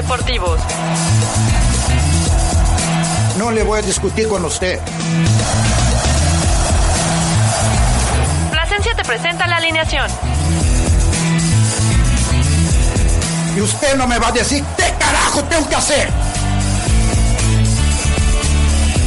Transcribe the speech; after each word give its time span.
deportivos. 0.00 0.58
No 3.36 3.50
le 3.50 3.62
voy 3.62 3.80
a 3.80 3.82
discutir 3.82 4.28
con 4.28 4.42
usted. 4.46 4.80
Plasencia 8.50 8.94
te 8.96 9.04
presenta 9.04 9.46
la 9.46 9.56
alineación. 9.56 10.10
Y 13.54 13.60
usted 13.60 13.96
no 13.96 14.06
me 14.06 14.18
va 14.18 14.28
a 14.28 14.32
decir 14.32 14.64
qué 14.78 14.94
carajo 14.98 15.44
tengo 15.44 15.68
que 15.68 15.74
hacer. 15.74 16.08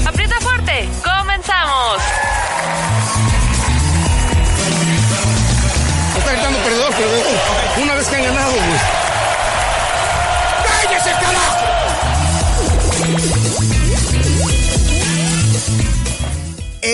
Aprieta 0.05 0.39
fuerte, 0.41 0.89
comenzamos. 1.03 1.97
Está 6.19 6.31
gritando 6.33 6.59
perdedor, 6.59 6.93
perdedor. 6.93 7.81
Una 7.81 7.93
vez 7.95 8.07
que 8.07 8.15
han 8.15 8.23
ganado, 8.25 8.51
güey. 8.51 9.02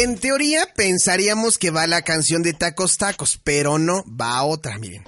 En 0.02 0.18
teoría 0.18 0.66
pensaríamos 0.78 1.58
que 1.58 1.72
va 1.72 1.86
la 1.86 2.04
canción 2.04 2.42
de 2.42 2.54
Tacos 2.54 2.98
Tacos, 2.98 3.38
pero 3.44 3.78
no, 3.78 4.06
va 4.08 4.42
otra, 4.44 4.78
miren. 4.78 5.04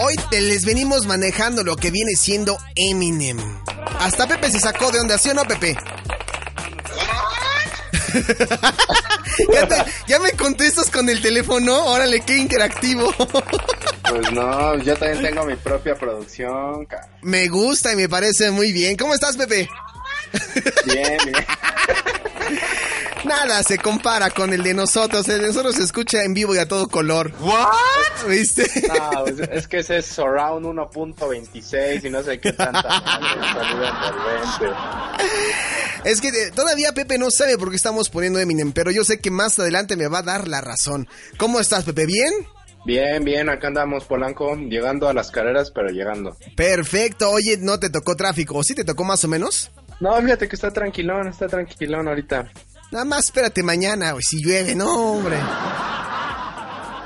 Hoy 0.00 0.14
te 0.30 0.40
les 0.40 0.64
venimos 0.64 1.06
manejando 1.06 1.64
lo 1.64 1.76
que 1.76 1.90
viene 1.90 2.14
siendo 2.16 2.56
Eminem. 2.76 3.38
Hasta 4.00 4.26
Pepe 4.26 4.50
se 4.50 4.60
sacó 4.60 4.90
de 4.90 5.00
onda, 5.00 5.18
¿sí 5.18 5.28
o 5.30 5.34
no, 5.34 5.44
Pepe? 5.44 5.76
ya, 9.52 9.68
te- 9.68 9.84
ya 10.06 10.18
me 10.20 10.32
contestas 10.32 10.90
con 10.90 11.08
el 11.10 11.20
teléfono, 11.20 11.84
órale, 11.84 12.20
qué 12.20 12.38
interactivo. 12.38 13.12
Pues 14.10 14.32
no, 14.32 14.76
yo 14.78 14.96
también 14.96 15.22
tengo 15.22 15.44
mi 15.44 15.56
propia 15.56 15.94
producción. 15.94 16.86
ca- 16.86 17.08
me 17.22 17.48
gusta 17.48 17.92
y 17.92 17.96
me 17.96 18.08
parece 18.08 18.50
muy 18.50 18.72
bien. 18.72 18.96
¿Cómo 18.96 19.14
estás, 19.14 19.36
Pepe? 19.36 19.68
Bien, 20.86 21.18
bien. 21.24 21.46
Nada 23.24 23.62
se 23.62 23.78
compara 23.78 24.30
con 24.30 24.52
el 24.52 24.62
de 24.62 24.74
nosotros. 24.74 25.28
El 25.28 25.40
de 25.42 25.48
nosotros 25.48 25.74
se 25.74 25.82
escucha 25.82 26.22
en 26.22 26.34
vivo 26.34 26.54
y 26.54 26.58
a 26.58 26.68
todo 26.68 26.88
color. 26.88 27.32
¿What? 27.40 28.28
¿Viste? 28.28 28.70
No, 28.88 29.24
pues, 29.24 29.40
es 29.52 29.68
que 29.68 29.78
ese 29.78 29.98
es 29.98 30.06
Surround 30.06 30.64
1.26 30.66 32.04
y 32.04 32.10
no 32.10 32.22
sé 32.22 32.38
qué 32.40 32.52
tanta. 32.52 32.88
Es 36.04 36.20
que 36.20 36.28
eh, 36.28 36.50
todavía 36.54 36.92
Pepe 36.92 37.18
no 37.18 37.30
sabe 37.30 37.58
por 37.58 37.70
qué 37.70 37.76
estamos 37.76 38.08
poniendo 38.08 38.38
Eminem, 38.38 38.72
pero 38.72 38.90
yo 38.90 39.04
sé 39.04 39.18
que 39.20 39.30
más 39.30 39.58
adelante 39.58 39.96
me 39.96 40.08
va 40.08 40.18
a 40.18 40.22
dar 40.22 40.48
la 40.48 40.60
razón. 40.60 41.08
¿Cómo 41.38 41.60
estás, 41.60 41.84
Pepe? 41.84 42.06
¿Bien? 42.06 42.32
Bien, 42.84 43.22
bien, 43.22 43.48
acá 43.48 43.68
andamos 43.68 44.04
Polanco, 44.04 44.54
llegando 44.56 45.08
a 45.08 45.12
las 45.12 45.30
carreras, 45.30 45.70
pero 45.70 45.88
llegando. 45.88 46.36
Perfecto. 46.56 47.30
Oye, 47.30 47.56
¿no 47.58 47.78
te 47.78 47.90
tocó 47.90 48.16
tráfico? 48.16 48.56
¿O 48.56 48.62
sí 48.62 48.74
te 48.74 48.84
tocó 48.84 49.04
más 49.04 49.24
o 49.24 49.28
menos? 49.28 49.70
No, 50.00 50.16
fíjate 50.22 50.48
que 50.48 50.54
está 50.54 50.70
tranquilón, 50.72 51.28
está 51.28 51.48
tranquilón 51.48 52.08
ahorita. 52.08 52.50
Nada 52.90 53.04
más 53.04 53.26
espérate 53.26 53.62
mañana, 53.62 54.12
güey, 54.12 54.22
si 54.22 54.42
llueve, 54.42 54.74
no, 54.74 55.12
hombre. 55.12 55.36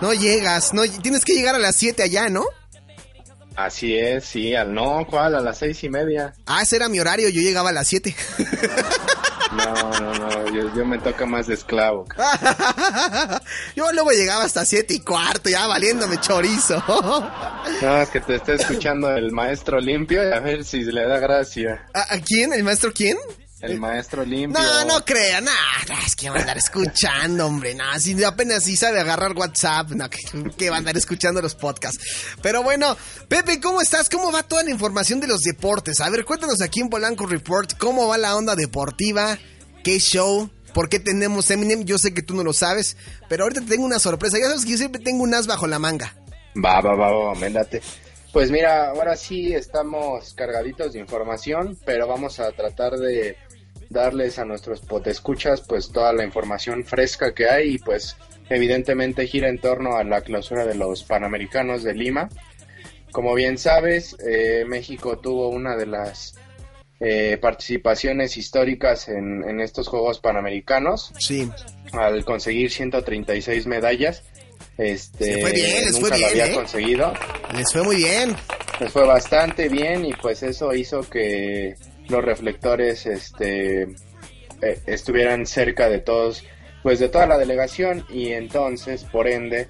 No 0.01 0.13
llegas, 0.13 0.75
no, 0.75 0.83
tienes 0.83 1.25
que 1.25 1.35
llegar 1.35 1.55
a 1.55 1.59
las 1.59 1.77
7 1.77 2.03
allá, 2.03 2.29
¿no? 2.29 2.45
Así 3.57 3.97
es, 3.97 4.25
sí, 4.25 4.55
al 4.55 4.73
no, 4.73 5.07
¿cuál? 5.09 5.35
A 5.35 5.41
las 5.41 5.59
seis 5.59 5.85
y 5.85 5.89
media. 5.89 6.33
Ah, 6.47 6.63
ese 6.63 6.77
era 6.77 6.89
mi 6.89 7.01
horario, 7.01 7.29
yo 7.29 7.43
llegaba 7.43 7.69
a 7.69 7.73
las 7.73 7.87
7. 7.87 8.15
No, 9.57 10.01
no, 10.01 10.15
no, 10.15 10.51
yo, 10.51 10.75
yo 10.75 10.85
me 10.85 10.99
toca 10.99 11.27
más 11.27 11.47
de 11.47 11.55
esclavo. 11.55 12.07
yo 13.77 13.93
luego 13.93 14.11
llegaba 14.11 14.45
hasta 14.45 14.65
7 14.65 14.95
y 14.95 15.01
cuarto, 15.01 15.51
ya 15.51 15.67
valiéndome 15.67 16.19
chorizo. 16.19 16.83
No, 17.83 17.97
es 17.99 18.09
que 18.11 18.21
te 18.21 18.37
está 18.37 18.55
escuchando 18.55 19.15
el 19.15 19.33
maestro 19.33 19.79
limpio 19.79 20.27
y 20.27 20.33
a 20.33 20.41
ver 20.41 20.65
si 20.65 20.83
le 20.83 21.07
da 21.07 21.19
gracia. 21.19 21.87
¿A, 21.93 22.15
a 22.15 22.21
quién? 22.21 22.53
¿El 22.53 22.65
maestro 22.65 22.93
quién? 22.95 23.17
El 23.63 23.79
maestro 23.79 24.25
limpio. 24.25 24.61
No, 24.61 24.85
no 24.85 25.05
crea, 25.05 25.41
no, 25.41 25.51
es 26.05 26.17
que 26.17 26.29
va 26.29 26.37
a 26.37 26.41
andar 26.41 26.59
escuchando, 26.59 27.47
hombre, 27.47 27.77
no, 27.77 27.85
si 28.01 28.23
apenas 28.25 28.65
si 28.65 28.75
sabe 28.77 28.99
agarrar 28.99 29.37
WhatsApp, 29.37 29.91
no, 29.91 30.11
que, 30.11 30.19
que 30.59 30.69
va 30.69 30.77
a 30.77 30.79
andar 30.81 30.97
escuchando 30.97 31.41
los 31.41 31.55
podcasts. 31.55 32.05
Pero 32.43 32.65
bueno, 32.65 32.97
Pepe, 33.29 33.61
¿cómo 33.61 33.81
estás? 33.81 34.11
¿Cómo 34.11 34.33
va 34.33 34.43
toda 34.43 34.65
la 34.65 34.71
información 34.71 35.21
de 35.21 35.29
los 35.29 35.43
deportes? 35.43 36.01
A 36.01 36.11
ver, 36.11 36.25
cuéntanos 36.25 36.61
aquí 36.61 36.81
en 36.81 36.91
Polanco 36.91 37.25
Report, 37.25 37.79
¿cómo 37.79 38.09
va 38.09 38.19
la 38.19 38.35
onda 38.35 38.57
deportiva? 38.57 39.39
¿Qué 39.85 40.01
show? 40.01 40.51
¿Por 40.75 40.89
qué 40.89 40.99
tenemos 40.99 41.51
Eminem? 41.51 41.85
Yo 41.85 41.99
sé 41.99 42.13
que 42.13 42.23
tú 42.23 42.35
no 42.35 42.43
lo 42.43 42.53
sabes, 42.53 42.97
pero 43.29 43.45
ahorita 43.45 43.61
te 43.61 43.69
tengo 43.69 43.85
una 43.85 44.01
sorpresa. 44.01 44.39
Ya 44.39 44.47
sabes 44.47 44.65
que 44.65 44.73
yo 44.73 44.79
siempre 44.79 45.01
tengo 45.01 45.23
un 45.23 45.35
as 45.35 45.47
bajo 45.47 45.69
la 45.69 45.79
manga. 45.79 46.17
Va, 46.57 46.81
va, 46.81 46.95
va, 46.95 47.11
va. 47.11 47.35
Pues 48.33 48.51
mira, 48.51 48.89
ahora 48.89 49.15
sí 49.15 49.53
estamos 49.53 50.33
cargaditos 50.33 50.95
de 50.95 51.01
información, 51.01 51.79
pero 51.85 52.09
vamos 52.09 52.41
a 52.41 52.51
tratar 52.53 52.95
de 52.95 53.37
darles 53.93 54.39
a 54.39 54.45
nuestros 54.45 54.81
potescuchas 54.81 55.61
pues 55.61 55.91
toda 55.93 56.13
la 56.13 56.25
información 56.25 56.85
fresca 56.85 57.35
que 57.35 57.49
hay 57.49 57.75
y 57.75 57.79
pues 57.79 58.17
evidentemente 58.49 59.27
gira 59.27 59.49
en 59.49 59.59
torno 59.59 59.97
a 59.97 60.05
la 60.05 60.21
clausura 60.23 60.67
de 60.67 60.75
los 60.75 61.05
Panamericanos 61.05 61.83
de 61.83 61.95
Lima. 61.95 62.29
Como 63.13 63.35
bien 63.35 63.59
sabes, 63.59 64.17
eh, 64.27 64.65
México 64.67 65.19
tuvo 65.19 65.49
una 65.51 65.77
de 65.77 65.87
las 65.87 66.35
eh, 67.01 67.37
participaciones 67.41 68.37
históricas 68.37 69.09
en, 69.09 69.43
en 69.49 69.61
estos 69.61 69.89
Juegos 69.89 70.21
Panamericanos 70.21 71.13
Sí. 71.19 71.51
al 71.93 72.25
conseguir 72.25 72.71
136 72.71 73.67
medallas. 73.67 74.23
Este, 74.79 75.41
fue 75.43 75.53
bien, 75.53 75.85
les 75.85 75.93
nunca 75.93 76.09
fue 76.09 76.11
lo 76.11 76.17
bien, 76.17 76.29
había 76.31 76.47
¿eh? 76.47 76.55
conseguido. 76.55 77.13
Les 77.55 77.73
fue 77.73 77.83
muy 77.83 77.97
bien. 77.97 78.35
Les 78.81 78.91
fue 78.91 79.07
bastante 79.07 79.69
bien 79.69 80.05
y 80.07 80.13
pues 80.15 80.43
eso 80.43 80.73
hizo 80.75 81.03
que 81.09 81.75
los 82.09 82.25
reflectores 82.25 83.07
este 83.07 83.83
eh, 84.63 84.81
estuvieran 84.87 85.47
cerca 85.47 85.89
de 85.89 85.99
todos 85.99 86.45
pues 86.83 86.99
de 86.99 87.09
toda 87.09 87.27
la 87.27 87.39
delegación 87.39 88.05
y 88.11 88.33
entonces 88.33 89.05
por 89.05 89.29
ende 89.29 89.69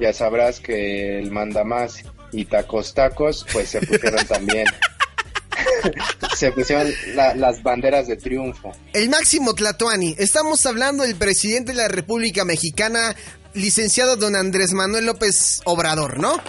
ya 0.00 0.12
sabrás 0.12 0.60
que 0.60 1.18
el 1.18 1.30
mandamás 1.30 2.02
y 2.32 2.44
tacos 2.46 2.94
tacos 2.94 3.44
pues 3.52 3.68
se 3.70 3.80
pusieron 3.80 4.24
también 4.26 4.66
se 6.36 6.50
pusieron 6.52 6.90
la- 7.14 7.34
las 7.34 7.62
banderas 7.62 8.06
de 8.06 8.16
triunfo 8.16 8.72
El 8.92 9.10
máximo 9.10 9.54
Tlatoani. 9.54 10.14
Estamos 10.18 10.64
hablando 10.66 11.04
del 11.04 11.16
presidente 11.16 11.72
de 11.72 11.78
la 11.78 11.88
República 11.88 12.44
Mexicana, 12.44 13.14
licenciado 13.54 14.16
don 14.16 14.34
Andrés 14.36 14.72
Manuel 14.72 15.06
López 15.06 15.60
Obrador, 15.64 16.18
¿no? 16.18 16.40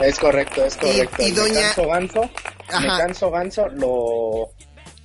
es 0.00 0.18
correcto 0.18 0.64
es 0.64 0.76
correcto 0.76 1.16
y 1.22 1.26
El 1.26 1.34
doña- 1.34 1.72
Ganso 2.98 3.30
Ganso 3.30 3.68
lo 3.68 4.50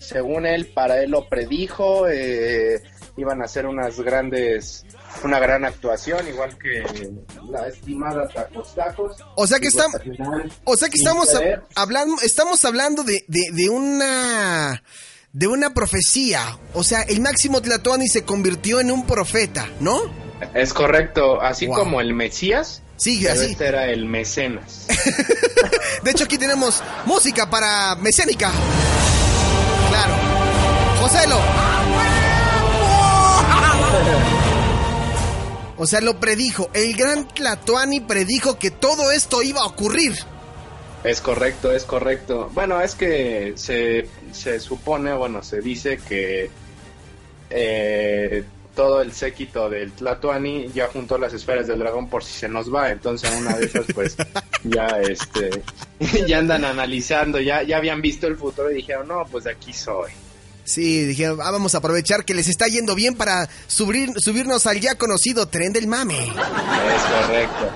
según 0.02 0.46
él 0.46 0.68
para 0.74 1.02
él 1.04 1.12
lo 1.12 1.30
predijo 1.30 2.08
eh, 2.10 2.82
iban 3.18 3.42
a 3.42 3.46
hacer 3.46 3.66
unas 3.68 4.00
grandes 4.02 4.84
una 5.24 5.38
gran 5.40 5.64
actuación 5.66 6.28
igual 6.28 6.58
que 6.58 6.84
la 7.50 7.68
estimada 7.68 8.28
tacos 8.30 8.74
tacos 8.74 9.18
O 9.36 9.46
sea 9.46 9.60
que 9.60 9.68
estamos, 9.68 9.96
o 10.64 10.76
sea 10.78 10.90
que 10.90 10.98
estamos 10.98 11.30
hablando, 11.76 12.16
estamos 12.24 12.66
hablando 12.66 13.04
de, 13.04 13.24
de, 13.28 13.42
de 13.52 13.70
una, 13.70 14.82
de 15.34 15.48
una 15.48 15.74
profecía. 15.74 16.58
O 16.74 16.84
sea, 16.84 17.02
el 17.04 17.20
máximo 17.22 17.62
Tlatoani 17.62 18.08
se 18.08 18.24
convirtió 18.24 18.80
en 18.80 18.90
un 18.92 19.06
profeta, 19.06 19.70
¿no? 19.80 20.00
es 20.56 20.74
correcto 20.74 21.40
así 21.42 21.68
Wow. 21.68 21.76
como 21.78 22.02
el 22.02 22.14
Mesías 22.16 22.82
Sí, 22.98 23.28
así. 23.28 23.52
este 23.52 23.68
era 23.68 23.86
el 23.92 24.06
mecenas 24.06 24.88
De 26.04 26.12
hecho, 26.12 26.24
aquí 26.24 26.38
tenemos 26.38 26.82
música 27.06 27.50
para 27.50 27.96
Mecénica. 27.96 28.52
O 35.78 35.88
sea, 35.88 36.00
lo 36.00 36.20
predijo. 36.20 36.70
El 36.76 36.96
gran 36.96 37.28
Tlatoani 37.28 38.02
predijo 38.02 38.60
que 38.60 38.70
todo 38.70 39.12
esto 39.12 39.42
iba 39.42 39.62
a 39.62 39.66
ocurrir. 39.66 40.14
Es 41.04 41.22
correcto, 41.22 41.72
es 41.72 41.86
correcto. 41.86 42.52
Bueno, 42.54 42.80
es 42.82 42.94
que 42.94 43.54
se, 43.56 44.08
se 44.32 44.60
supone, 44.60 45.12
bueno, 45.14 45.42
se 45.42 45.60
dice 45.60 45.98
que 45.98 46.52
eh, 47.50 48.44
todo 48.76 49.02
el 49.02 49.12
séquito 49.12 49.72
del 49.72 49.92
Tlatoani 49.94 50.70
ya 50.72 50.88
juntó 50.88 51.18
las 51.18 51.34
esferas 51.34 51.66
del 51.66 51.80
dragón 51.80 52.10
por 52.10 52.24
si 52.24 52.34
se 52.34 52.48
nos 52.48 52.72
va. 52.72 52.92
Entonces, 52.92 53.32
una 53.36 53.58
de 53.58 53.66
esas, 53.66 53.86
pues, 53.94 54.16
ya 54.64 54.86
este 55.02 55.64
ya 56.28 56.38
andan 56.38 56.64
analizando, 56.64 57.40
ya, 57.40 57.64
ya 57.64 57.78
habían 57.78 58.04
visto 58.04 58.28
el 58.28 58.38
futuro 58.38 58.70
y 58.70 58.76
dijeron, 58.76 59.08
no, 59.08 59.26
pues 59.32 59.46
de 59.46 59.52
aquí 59.52 59.74
soy. 59.74 60.12
Sí, 60.72 61.04
dijeron, 61.04 61.40
ah, 61.42 61.52
vamos 61.52 61.76
a 61.76 61.80
aprovechar 61.80 62.24
que 62.24 62.34
les 62.34 62.48
está 62.48 62.66
yendo 62.68 62.96
bien 62.96 63.16
para 63.16 63.50
subir, 63.68 64.10
subirnos 64.22 64.66
al 64.68 64.80
ya 64.80 64.96
conocido 64.96 65.50
tren 65.50 65.74
del 65.74 65.86
mame. 65.86 66.18
Es 66.18 67.04
correcto. 67.04 67.70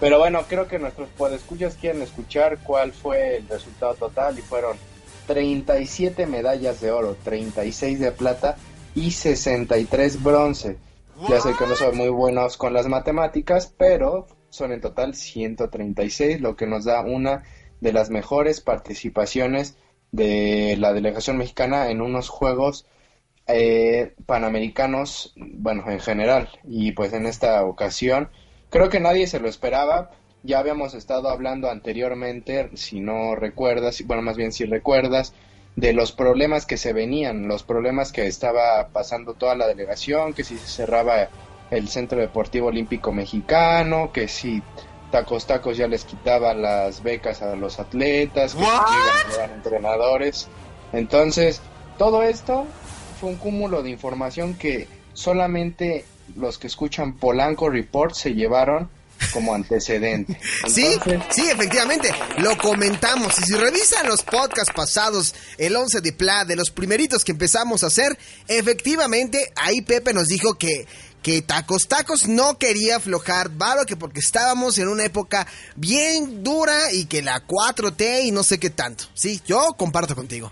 Pero 0.00 0.18
bueno, 0.18 0.44
creo 0.48 0.66
que 0.66 0.80
nuestros 0.80 1.08
podescuchas 1.10 1.76
quieren 1.80 2.02
escuchar 2.02 2.58
cuál 2.64 2.92
fue 2.92 3.36
el 3.36 3.48
resultado 3.48 3.94
total 3.94 4.36
y 4.36 4.42
fueron 4.42 4.76
37 5.28 6.26
medallas 6.26 6.80
de 6.80 6.90
oro, 6.90 7.16
36 7.22 8.00
de 8.00 8.10
plata 8.10 8.56
y 8.96 9.12
63 9.12 10.20
bronce. 10.20 10.76
Ya 11.28 11.40
sé 11.40 11.54
que 11.56 11.68
no 11.68 11.76
son 11.76 11.96
muy 11.96 12.08
buenos 12.08 12.56
con 12.56 12.72
las 12.72 12.88
matemáticas, 12.88 13.72
pero 13.78 14.26
son 14.48 14.72
en 14.72 14.80
total 14.80 15.14
136, 15.14 16.40
lo 16.40 16.56
que 16.56 16.66
nos 16.66 16.84
da 16.84 17.02
una 17.02 17.44
de 17.80 17.92
las 17.92 18.10
mejores 18.10 18.60
participaciones 18.60 19.76
de 20.12 20.76
la 20.78 20.92
delegación 20.92 21.38
mexicana 21.38 21.90
en 21.90 22.00
unos 22.00 22.28
juegos 22.28 22.86
eh, 23.46 24.14
panamericanos, 24.26 25.32
bueno, 25.36 25.84
en 25.90 26.00
general. 26.00 26.48
Y 26.64 26.92
pues 26.92 27.12
en 27.12 27.26
esta 27.26 27.64
ocasión, 27.64 28.30
creo 28.70 28.88
que 28.88 29.00
nadie 29.00 29.26
se 29.26 29.40
lo 29.40 29.48
esperaba. 29.48 30.10
Ya 30.42 30.58
habíamos 30.58 30.94
estado 30.94 31.28
hablando 31.28 31.70
anteriormente, 31.70 32.70
si 32.74 33.00
no 33.00 33.34
recuerdas, 33.34 34.02
bueno, 34.06 34.22
más 34.22 34.36
bien 34.36 34.52
si 34.52 34.64
recuerdas, 34.64 35.34
de 35.76 35.92
los 35.92 36.12
problemas 36.12 36.66
que 36.66 36.76
se 36.76 36.92
venían, 36.92 37.46
los 37.46 37.62
problemas 37.62 38.12
que 38.12 38.26
estaba 38.26 38.88
pasando 38.88 39.34
toda 39.34 39.54
la 39.54 39.66
delegación, 39.66 40.32
que 40.32 40.44
si 40.44 40.56
se 40.56 40.66
cerraba 40.66 41.28
el 41.70 41.88
Centro 41.88 42.20
Deportivo 42.20 42.68
Olímpico 42.68 43.12
Mexicano, 43.12 44.10
que 44.12 44.28
si 44.28 44.62
Tacos 45.10 45.46
Tacos 45.46 45.76
ya 45.76 45.86
les 45.86 46.04
quitaba 46.04 46.54
las 46.54 47.02
becas 47.02 47.42
a 47.42 47.56
los 47.56 47.78
atletas, 47.78 48.54
que 48.54 49.34
eran 49.34 49.52
entrenadores. 49.52 50.48
Entonces, 50.92 51.60
todo 51.98 52.22
esto 52.22 52.66
fue 53.20 53.30
un 53.30 53.36
cúmulo 53.36 53.82
de 53.82 53.90
información 53.90 54.54
que 54.54 54.88
solamente 55.12 56.04
los 56.36 56.58
que 56.58 56.66
escuchan 56.66 57.14
Polanco 57.14 57.68
Report 57.68 58.14
se 58.14 58.34
llevaron 58.34 58.88
como 59.32 59.54
antecedente. 59.54 60.38
Sí, 60.68 60.98
sí, 61.30 61.48
efectivamente, 61.50 62.10
lo 62.38 62.56
comentamos. 62.56 63.38
Y 63.40 63.42
si 63.42 63.54
revisan 63.54 64.06
los 64.06 64.22
podcasts 64.22 64.72
pasados, 64.74 65.34
el 65.58 65.74
11 65.74 66.00
de 66.00 66.12
Pla, 66.12 66.44
de 66.44 66.54
los 66.54 66.70
primeritos 66.70 67.24
que 67.24 67.32
empezamos 67.32 67.82
a 67.82 67.88
hacer, 67.88 68.16
efectivamente, 68.46 69.52
ahí 69.56 69.80
Pepe 69.80 70.12
nos 70.12 70.28
dijo 70.28 70.54
que, 70.54 70.86
que 71.22 71.42
Tacos 71.42 71.86
Tacos 71.88 72.26
no 72.28 72.56
quería 72.58 72.96
aflojar 72.96 73.50
varo, 73.50 73.84
que 73.84 73.96
porque 73.96 74.20
estábamos 74.20 74.78
en 74.78 74.88
una 74.88 75.04
época 75.04 75.46
bien 75.76 76.42
dura 76.42 76.92
y 76.92 77.06
que 77.06 77.22
la 77.22 77.46
4T 77.46 78.24
y 78.24 78.30
no 78.32 78.42
sé 78.42 78.58
qué 78.58 78.70
tanto. 78.70 79.04
Sí, 79.14 79.40
yo 79.46 79.74
comparto 79.76 80.14
contigo. 80.16 80.50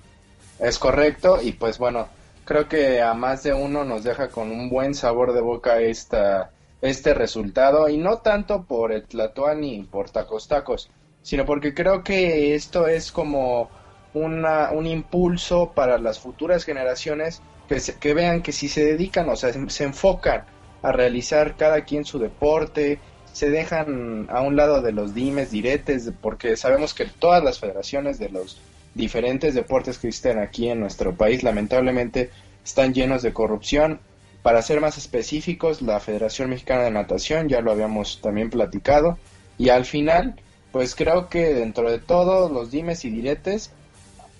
Es 0.58 0.78
correcto 0.78 1.40
y 1.42 1.52
pues 1.52 1.78
bueno, 1.78 2.08
creo 2.44 2.68
que 2.68 3.00
a 3.00 3.14
más 3.14 3.42
de 3.44 3.54
uno 3.54 3.84
nos 3.84 4.04
deja 4.04 4.28
con 4.28 4.50
un 4.50 4.68
buen 4.68 4.94
sabor 4.94 5.32
de 5.32 5.40
boca 5.40 5.80
esta, 5.80 6.50
este 6.82 7.14
resultado 7.14 7.88
y 7.88 7.96
no 7.96 8.18
tanto 8.18 8.64
por 8.64 8.92
el 8.92 9.04
Tlatoani 9.04 9.76
y 9.76 9.82
por 9.84 10.10
Tacos 10.10 10.48
Tacos, 10.48 10.90
sino 11.22 11.44
porque 11.46 11.74
creo 11.74 12.02
que 12.02 12.54
esto 12.54 12.88
es 12.88 13.12
como 13.12 13.70
una, 14.14 14.70
un 14.72 14.86
impulso 14.86 15.72
para 15.74 15.98
las 15.98 16.18
futuras 16.18 16.64
generaciones 16.64 17.40
que, 17.68 17.80
se- 17.80 17.96
que 17.96 18.14
vean 18.14 18.42
que 18.42 18.52
si 18.52 18.68
se 18.68 18.84
dedican, 18.84 19.28
o 19.28 19.36
sea, 19.36 19.52
se, 19.52 19.70
se 19.70 19.84
enfocan 19.84 20.44
a 20.88 20.92
realizar 20.92 21.56
cada 21.56 21.84
quien 21.84 22.04
su 22.04 22.18
deporte, 22.18 22.98
se 23.32 23.50
dejan 23.50 24.26
a 24.30 24.40
un 24.40 24.56
lado 24.56 24.82
de 24.82 24.92
los 24.92 25.14
dimes, 25.14 25.50
diretes, 25.50 26.10
porque 26.20 26.56
sabemos 26.56 26.94
que 26.94 27.06
todas 27.06 27.42
las 27.44 27.60
federaciones 27.60 28.18
de 28.18 28.30
los 28.30 28.60
diferentes 28.94 29.54
deportes 29.54 29.98
que 29.98 30.08
existen 30.08 30.38
aquí 30.38 30.68
en 30.68 30.80
nuestro 30.80 31.14
país 31.14 31.42
lamentablemente 31.42 32.30
están 32.64 32.92
llenos 32.94 33.22
de 33.22 33.32
corrupción. 33.32 34.00
Para 34.42 34.62
ser 34.62 34.80
más 34.80 34.98
específicos, 34.98 35.82
la 35.82 36.00
Federación 36.00 36.50
Mexicana 36.50 36.82
de 36.82 36.90
Natación, 36.90 37.48
ya 37.48 37.60
lo 37.60 37.70
habíamos 37.70 38.20
también 38.20 38.50
platicado, 38.50 39.18
y 39.56 39.68
al 39.68 39.84
final, 39.84 40.40
pues 40.72 40.94
creo 40.94 41.28
que 41.28 41.54
dentro 41.54 41.90
de 41.90 41.98
todos 41.98 42.50
los 42.50 42.70
dimes 42.70 43.04
y 43.04 43.10
diretes, 43.10 43.72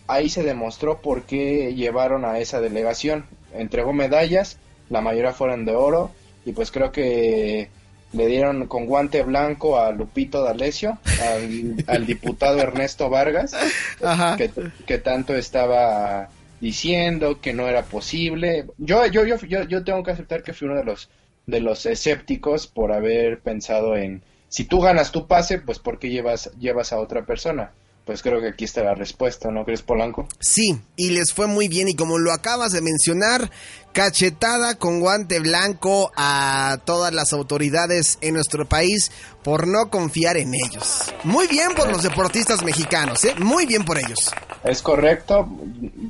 ahí 0.07 0.29
se 0.29 0.43
demostró 0.43 1.01
por 1.01 1.23
qué 1.23 1.75
llevaron 1.75 2.25
a 2.25 2.39
esa 2.39 2.61
delegación. 2.61 3.27
Entregó 3.55 3.93
medallas, 3.93 4.59
la 4.89 5.01
mayoría 5.01 5.33
fueron 5.33 5.65
de 5.65 5.75
oro, 5.75 6.11
y 6.49 6.53
pues 6.53 6.71
creo 6.71 6.91
que 6.91 7.69
le 8.13 8.27
dieron 8.27 8.67
con 8.67 8.87
guante 8.87 9.23
blanco 9.23 9.79
a 9.79 9.93
Lupito 9.93 10.43
D'Alessio, 10.43 10.99
al, 11.23 11.85
al 11.87 12.07
diputado 12.07 12.59
Ernesto 12.59 13.11
Vargas, 13.11 13.55
Ajá. 14.03 14.37
que, 14.37 14.51
que 14.87 14.99
tanto 14.99 15.35
estaba 15.35 16.31
diciendo 16.61 17.41
que 17.41 17.53
no 17.53 17.69
era 17.69 17.83
posible. 17.83 18.67
Yo, 18.79 19.05
yo, 19.07 19.27
yo, 19.27 19.37
yo, 19.47 19.65
yo 19.65 19.85
tengo 19.85 20.03
que 20.03 20.13
aceptar 20.13 20.43
que 20.43 20.55
fui 20.55 20.69
uno 20.69 20.79
de 20.79 20.85
los 20.85 21.11
de 21.47 21.61
los 21.61 21.87
escépticos 21.87 22.67
por 22.67 22.93
haber 22.93 23.41
pensado 23.41 23.97
en 23.97 24.23
si 24.49 24.65
tú 24.65 24.81
ganas 24.81 25.13
tu 25.13 25.27
pase, 25.27 25.59
pues 25.59 25.79
¿por 25.79 25.99
qué 25.99 26.11
llevas, 26.11 26.51
llevas 26.59 26.93
a 26.93 26.99
otra 27.01 27.25
persona? 27.25 27.73
Pues 28.09 28.23
creo 28.23 28.41
que 28.41 28.49
aquí 28.49 28.65
está 28.65 28.83
la 28.83 28.95
respuesta, 28.95 29.51
¿no 29.51 29.67
crees, 29.67 29.83
Polanco? 29.83 30.27
Sí, 30.41 30.81
y 30.97 31.11
les 31.11 31.35
fue 31.35 31.47
muy 31.47 31.69
bien 31.69 31.89
y 31.89 31.95
como 31.95 32.17
lo 32.17 32.33
acabas 32.33 32.73
de 32.73 32.81
mencionar, 32.81 33.51
cachetada 33.93 34.77
con 34.77 35.01
guante 35.01 35.41
blanco 35.41 36.11
a 36.17 36.79
todas 36.87 37.13
las 37.13 37.35
autoridades 37.35 38.17
en 38.23 38.33
nuestro 38.33 38.67
país 38.67 39.13
por 39.45 39.69
no 39.69 39.91
confiar 39.91 40.39
en 40.39 40.55
ellos. 40.55 41.03
Muy 41.23 41.49
bien 41.49 41.75
por 41.77 41.93
los 41.93 42.03
deportistas 42.03 42.65
mexicanos, 42.65 43.23
¿eh? 43.27 43.35
Muy 43.41 43.67
bien 43.67 43.85
por 43.85 43.99
ellos. 43.99 44.33
Es 44.65 44.81
correcto. 44.81 45.47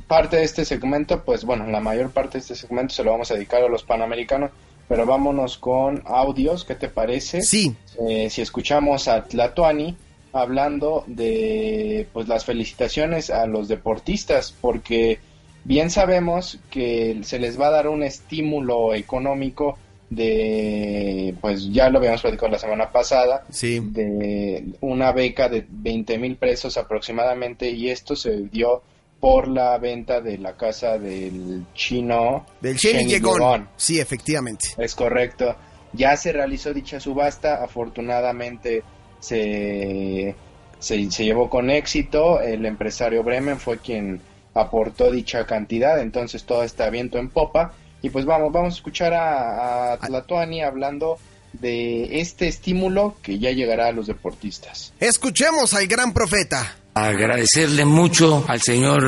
Parte 0.07 0.37
de 0.37 0.45
este 0.45 0.63
segmento, 0.63 1.25
pues 1.25 1.43
bueno, 1.43 1.67
la 1.67 1.81
mayor 1.81 2.11
parte 2.11 2.37
de 2.37 2.43
este 2.43 2.55
segmento 2.55 2.93
se 2.93 3.03
lo 3.03 3.11
vamos 3.11 3.29
a 3.31 3.33
dedicar 3.33 3.61
a 3.61 3.67
los 3.67 3.83
panamericanos, 3.83 4.51
pero 4.87 5.05
vámonos 5.05 5.57
con 5.57 6.01
audios, 6.05 6.63
¿qué 6.63 6.75
te 6.75 6.87
parece? 6.87 7.41
Sí, 7.41 7.75
Eh, 8.07 8.29
si 8.29 8.41
escuchamos 8.41 9.09
a 9.09 9.25
Tlatuani 9.25 9.97
hablando 10.41 11.03
de 11.07 12.07
pues 12.13 12.27
las 12.27 12.45
felicitaciones 12.45 13.29
a 13.29 13.45
los 13.47 13.67
deportistas, 13.67 14.53
porque 14.59 15.19
bien 15.63 15.89
sabemos 15.89 16.59
que 16.69 17.19
se 17.23 17.39
les 17.39 17.59
va 17.59 17.67
a 17.67 17.71
dar 17.71 17.87
un 17.87 18.03
estímulo 18.03 18.93
económico 18.93 19.77
de, 20.09 21.35
pues 21.39 21.71
ya 21.71 21.89
lo 21.89 21.99
habíamos 21.99 22.21
platicado 22.21 22.51
la 22.51 22.59
semana 22.59 22.91
pasada, 22.91 23.45
sí. 23.49 23.79
de 23.79 24.65
una 24.81 25.11
beca 25.11 25.49
de 25.49 25.65
20 25.69 26.17
mil 26.17 26.35
pesos 26.35 26.77
aproximadamente 26.77 27.69
y 27.69 27.89
esto 27.89 28.15
se 28.15 28.37
dio 28.51 28.81
por 29.19 29.47
la 29.47 29.77
venta 29.77 30.21
de 30.21 30.37
la 30.37 30.55
casa 30.55 30.97
del 30.97 31.65
chino 31.73 32.45
Del 32.61 32.77
Shen. 32.77 33.07
Yegon. 33.07 33.69
Sí, 33.75 33.99
efectivamente. 33.99 34.69
Es 34.77 34.95
correcto. 34.95 35.55
Ya 35.93 36.15
se 36.15 36.31
realizó 36.31 36.73
dicha 36.73 36.99
subasta, 36.99 37.63
afortunadamente 37.63 38.83
se, 39.19 40.35
se, 40.79 41.07
llevó 41.07 41.49
con 41.49 41.69
éxito, 41.69 42.41
el 42.41 42.65
empresario 42.65 43.23
Bremen 43.23 43.59
fue 43.59 43.77
quien 43.79 44.21
aportó 44.53 45.11
dicha 45.11 45.45
cantidad, 45.45 45.99
entonces 46.01 46.43
todo 46.43 46.63
está 46.63 46.89
viento 46.89 47.17
en 47.17 47.29
popa. 47.29 47.73
Y 48.01 48.09
pues 48.09 48.25
vamos, 48.25 48.51
vamos 48.53 48.73
a 48.73 48.77
escuchar 48.77 49.13
a, 49.13 49.93
a 49.93 49.97
Tlatuani 49.97 50.63
hablando 50.63 51.19
de 51.53 52.21
este 52.21 52.47
estímulo 52.47 53.15
que 53.21 53.39
ya 53.39 53.51
llegará 53.51 53.87
a 53.87 53.91
los 53.91 54.07
deportistas. 54.07 54.93
Escuchemos 54.99 55.73
al 55.73 55.87
gran 55.87 56.13
profeta. 56.13 56.78
Agradecerle 56.93 57.85
mucho 57.85 58.43
al 58.47 58.61
señor 58.61 59.01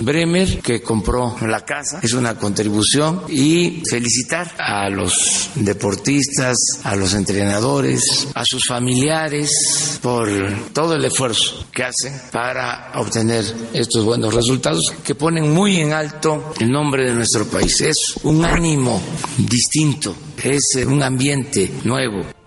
Bremer 0.00 0.60
que 0.60 0.82
compró 0.82 1.36
la 1.42 1.64
casa, 1.64 2.00
es 2.02 2.12
una 2.14 2.36
contribución 2.36 3.22
y 3.28 3.82
felicitar 3.88 4.50
a 4.58 4.88
los 4.88 5.50
deportistas, 5.54 6.56
a 6.84 6.96
los 6.96 7.14
entrenadores, 7.14 8.28
a 8.34 8.44
sus 8.44 8.66
familiares 8.66 10.00
por 10.02 10.28
todo 10.72 10.94
el 10.94 11.04
esfuerzo 11.04 11.66
que 11.70 11.84
hacen 11.84 12.12
para 12.32 12.92
obtener 12.94 13.44
estos 13.72 14.04
buenos 14.04 14.34
resultados 14.34 14.92
que 15.04 15.14
ponen 15.14 15.52
muy 15.52 15.76
en 15.76 15.92
alto 15.92 16.54
el 16.58 16.70
nombre 16.70 17.04
de 17.04 17.14
nuestro 17.14 17.46
país. 17.46 17.80
Es 17.82 18.14
un 18.22 18.44
ánimo 18.44 19.00
distinto, 19.36 20.14
es 20.42 20.78
un 20.86 21.02
ambiente 21.02 21.70
nuevo. 21.84 22.37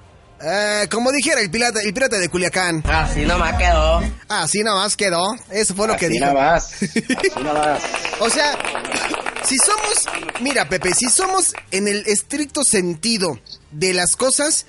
Eh, 0.43 0.87
como 0.89 1.11
dijera 1.11 1.41
el 1.41 1.51
pirata, 1.51 1.81
el 1.81 1.93
pirata 1.93 2.17
de 2.17 2.29
Culiacán. 2.29 2.83
Así 2.87 3.25
nomás 3.25 3.57
quedó. 3.57 4.01
Así 4.27 4.63
nada 4.63 4.77
más 4.77 4.95
quedó. 4.95 5.35
Eso 5.49 5.75
fue 5.75 5.87
lo 5.87 5.97
que 5.97 6.09
dijo. 6.09 6.25
nada 6.25 6.53
más, 6.53 6.73
así 6.73 7.03
nada 7.43 7.53
más. 7.53 7.81
O 8.19 8.29
sea, 8.29 8.57
si 9.45 9.57
somos, 9.57 10.05
mira 10.41 10.67
Pepe, 10.67 10.93
si 10.93 11.09
somos 11.09 11.53
en 11.71 11.87
el 11.87 12.03
estricto 12.07 12.63
sentido 12.63 13.39
de 13.71 13.93
las 13.93 14.15
cosas, 14.15 14.65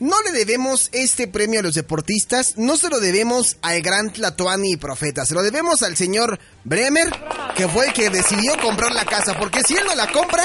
no 0.00 0.20
le 0.22 0.32
debemos 0.32 0.88
este 0.92 1.28
premio 1.28 1.60
a 1.60 1.62
los 1.62 1.74
deportistas, 1.74 2.56
no 2.56 2.76
se 2.76 2.88
lo 2.88 3.00
debemos 3.00 3.56
al 3.62 3.80
gran 3.82 4.12
Tlatoani 4.12 4.72
y 4.72 4.76
Profeta, 4.76 5.24
se 5.24 5.34
lo 5.34 5.42
debemos 5.42 5.82
al 5.82 5.96
señor 5.96 6.38
Bremer, 6.64 7.08
que 7.56 7.68
fue 7.68 7.86
el 7.86 7.92
que 7.92 8.10
decidió 8.10 8.58
comprar 8.60 8.92
la 8.92 9.04
casa, 9.04 9.38
porque 9.38 9.60
si 9.66 9.76
él 9.76 9.84
no 9.86 9.94
la 9.94 10.10
compra, 10.10 10.44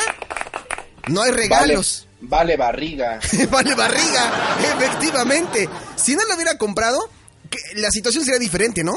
no 1.07 1.23
hay 1.23 1.31
regalos. 1.31 2.01
vale 2.01 2.08
barriga. 2.21 3.19
Vale, 3.49 3.75
barriga, 3.75 4.57
efectivamente. 4.61 5.69
Si 5.95 6.15
no 6.15 6.23
lo 6.27 6.35
hubiera 6.35 6.57
comprado, 6.57 6.99
la 7.75 7.89
situación 7.91 8.23
sería 8.23 8.39
diferente, 8.39 8.83
¿no? 8.83 8.93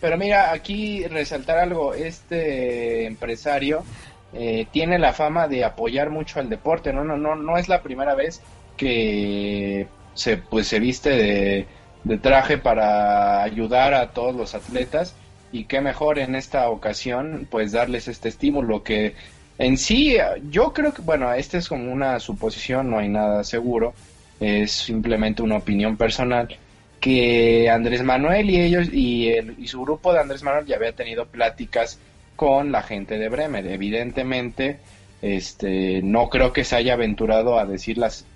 Pero 0.00 0.16
mira, 0.16 0.52
aquí 0.52 1.06
resaltar 1.06 1.58
algo, 1.58 1.94
este 1.94 3.06
empresario 3.06 3.84
eh, 4.32 4.66
tiene 4.70 4.98
la 4.98 5.12
fama 5.12 5.48
de 5.48 5.64
apoyar 5.64 6.10
mucho 6.10 6.38
al 6.38 6.48
deporte, 6.48 6.92
no, 6.92 7.02
no, 7.02 7.16
no, 7.16 7.34
no 7.34 7.56
es 7.56 7.68
la 7.68 7.82
primera 7.82 8.14
vez 8.14 8.40
que 8.76 9.88
se, 10.14 10.36
pues, 10.36 10.68
se 10.68 10.78
viste 10.78 11.10
de, 11.10 11.66
de 12.04 12.18
traje 12.18 12.58
para 12.58 13.42
ayudar 13.42 13.94
a 13.94 14.10
todos 14.12 14.34
los 14.34 14.54
atletas 14.54 15.14
y 15.50 15.64
qué 15.64 15.80
mejor 15.80 16.18
en 16.18 16.34
esta 16.34 16.68
ocasión 16.68 17.46
pues 17.50 17.72
darles 17.72 18.08
este 18.08 18.28
estímulo 18.28 18.82
que 18.82 19.14
en 19.58 19.78
sí 19.78 20.16
yo 20.50 20.72
creo 20.72 20.92
que 20.92 21.02
bueno, 21.02 21.32
esta 21.32 21.58
es 21.58 21.68
como 21.68 21.92
una 21.92 22.18
suposición, 22.20 22.90
no 22.90 22.98
hay 22.98 23.08
nada 23.08 23.44
seguro, 23.44 23.94
es 24.40 24.72
simplemente 24.72 25.42
una 25.42 25.56
opinión 25.56 25.96
personal, 25.96 26.56
que 27.00 27.70
Andrés 27.70 28.02
Manuel 28.02 28.50
y 28.50 28.60
ellos 28.60 28.88
y, 28.92 29.28
el, 29.28 29.54
y 29.58 29.68
su 29.68 29.82
grupo 29.82 30.12
de 30.12 30.20
Andrés 30.20 30.42
Manuel 30.42 30.66
ya 30.66 30.76
había 30.76 30.92
tenido 30.92 31.26
pláticas 31.26 31.98
con 32.34 32.72
la 32.72 32.82
gente 32.82 33.18
de 33.18 33.28
Bremer. 33.28 33.66
Evidentemente, 33.66 34.78
este, 35.22 36.02
no 36.02 36.28
creo 36.28 36.52
que 36.52 36.64
se 36.64 36.76
haya 36.76 36.94
aventurado 36.94 37.58
a 37.58 37.64
decir 37.64 37.98
las 37.98 38.26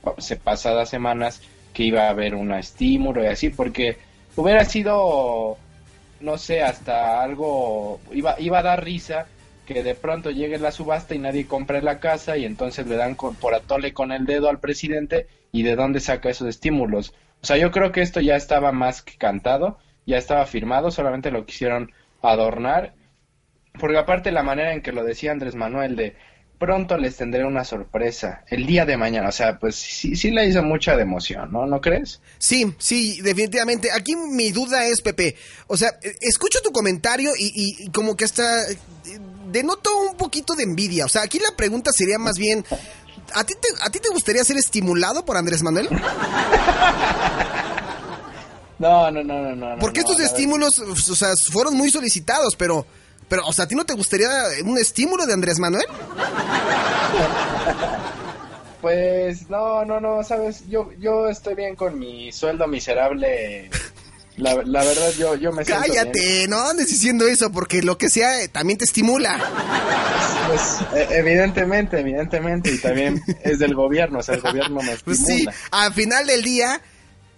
pasadas 0.42 0.88
semanas 0.88 1.42
que 1.74 1.84
iba 1.84 2.06
a 2.06 2.10
haber 2.10 2.34
un 2.34 2.52
estímulo 2.52 3.22
y 3.22 3.26
así, 3.26 3.50
porque 3.50 3.96
hubiera 4.36 4.64
sido, 4.64 5.56
no 6.20 6.38
sé, 6.38 6.62
hasta 6.62 7.22
algo, 7.22 8.00
iba, 8.12 8.36
iba 8.40 8.60
a 8.60 8.62
dar 8.62 8.84
risa 8.84 9.26
que 9.66 9.82
de 9.82 9.94
pronto 9.94 10.30
llegue 10.30 10.58
la 10.58 10.72
subasta 10.72 11.14
y 11.14 11.18
nadie 11.18 11.46
compre 11.46 11.80
la 11.82 12.00
casa 12.00 12.36
y 12.36 12.44
entonces 12.44 12.86
le 12.86 12.96
dan 12.96 13.14
por 13.16 13.54
atole 13.54 13.92
con 13.92 14.10
el 14.12 14.26
dedo 14.26 14.48
al 14.48 14.58
presidente 14.60 15.26
y 15.52 15.62
de 15.62 15.76
dónde 15.76 16.00
saca 16.00 16.30
esos 16.30 16.48
estímulos. 16.48 17.14
O 17.42 17.46
sea, 17.46 17.56
yo 17.56 17.70
creo 17.70 17.92
que 17.92 18.02
esto 18.02 18.20
ya 18.20 18.36
estaba 18.36 18.72
más 18.72 19.02
que 19.02 19.16
cantado, 19.16 19.78
ya 20.06 20.18
estaba 20.18 20.44
firmado, 20.46 20.90
solamente 20.90 21.30
lo 21.30 21.46
quisieron 21.46 21.92
adornar 22.22 22.94
porque 23.78 23.96
aparte 23.98 24.32
la 24.32 24.42
manera 24.42 24.72
en 24.74 24.82
que 24.82 24.92
lo 24.92 25.04
decía 25.04 25.30
Andrés 25.30 25.54
Manuel 25.54 25.94
de 25.96 26.16
pronto 26.58 26.98
les 26.98 27.16
tendré 27.16 27.44
una 27.46 27.64
sorpresa 27.64 28.44
el 28.48 28.66
día 28.66 28.84
de 28.84 28.98
mañana, 28.98 29.28
o 29.28 29.32
sea, 29.32 29.58
pues 29.58 29.76
sí, 29.76 30.14
sí 30.16 30.30
le 30.30 30.44
hizo 30.46 30.62
mucha 30.62 30.94
de 30.96 31.02
emoción, 31.02 31.50
¿no? 31.52 31.64
¿No 31.64 31.80
crees? 31.80 32.20
Sí, 32.36 32.74
sí, 32.78 33.20
definitivamente. 33.22 33.90
Aquí 33.92 34.14
mi 34.16 34.50
duda 34.50 34.84
es, 34.86 35.00
Pepe, 35.00 35.36
o 35.68 35.76
sea, 35.78 35.92
escucho 36.20 36.60
tu 36.62 36.70
comentario 36.72 37.30
y, 37.38 37.52
y- 37.84 37.90
como 37.92 38.14
que 38.14 38.24
hasta 38.24 38.44
denoto 39.50 39.96
un 39.98 40.16
poquito 40.16 40.54
de 40.54 40.64
envidia. 40.64 41.04
O 41.04 41.08
sea, 41.08 41.22
aquí 41.22 41.38
la 41.38 41.54
pregunta 41.56 41.90
sería 41.92 42.18
más 42.18 42.36
bien, 42.36 42.64
¿a 43.34 43.44
ti 43.44 43.54
te, 43.60 43.68
a 43.82 43.90
ti 43.90 43.98
te 43.98 44.08
gustaría 44.10 44.44
ser 44.44 44.56
estimulado 44.56 45.24
por 45.24 45.36
Andrés 45.36 45.62
Manuel? 45.62 45.88
No, 48.80 49.10
no, 49.10 49.22
no, 49.22 49.42
no, 49.42 49.54
no. 49.54 49.78
Porque 49.78 50.00
estos 50.00 50.18
estímulos, 50.20 50.78
o 50.78 51.14
sea, 51.14 51.34
fueron 51.52 51.76
muy 51.76 51.90
solicitados, 51.90 52.56
pero, 52.56 52.86
pero, 53.28 53.46
o 53.46 53.52
sea, 53.52 53.66
¿a 53.66 53.68
ti 53.68 53.74
no 53.74 53.84
te 53.84 53.92
gustaría 53.92 54.30
un 54.64 54.78
estímulo 54.78 55.26
de 55.26 55.34
Andrés 55.34 55.58
Manuel? 55.58 55.84
Pues 58.80 59.50
no, 59.50 59.84
no, 59.84 60.00
no, 60.00 60.24
sabes, 60.24 60.66
yo, 60.66 60.90
yo 60.98 61.28
estoy 61.28 61.54
bien 61.54 61.76
con 61.76 61.98
mi 61.98 62.32
sueldo 62.32 62.66
miserable. 62.66 63.68
La, 64.40 64.54
la 64.64 64.84
verdad, 64.84 65.10
yo, 65.18 65.34
yo 65.36 65.52
me 65.52 65.64
siento 65.64 65.82
bien. 65.84 65.94
Cállate, 65.96 66.46
no 66.48 66.60
andes 66.68 66.88
diciendo 66.88 67.26
eso, 67.26 67.52
porque 67.52 67.82
lo 67.82 67.98
que 67.98 68.08
sea 68.08 68.42
eh, 68.42 68.48
también 68.48 68.78
te 68.78 68.84
estimula. 68.84 69.38
Pues, 70.48 70.60
eh, 70.94 71.06
evidentemente, 71.10 72.00
evidentemente, 72.00 72.72
y 72.72 72.78
también 72.78 73.20
es 73.44 73.58
del 73.58 73.74
gobierno, 73.74 74.18
o 74.18 74.22
sea, 74.22 74.34
el 74.36 74.40
gobierno 74.40 74.80
me 74.82 74.96
Pues 74.96 75.20
estimula. 75.20 75.52
sí, 75.52 75.58
al 75.70 75.92
final 75.94 76.26
del 76.26 76.42
día, 76.42 76.80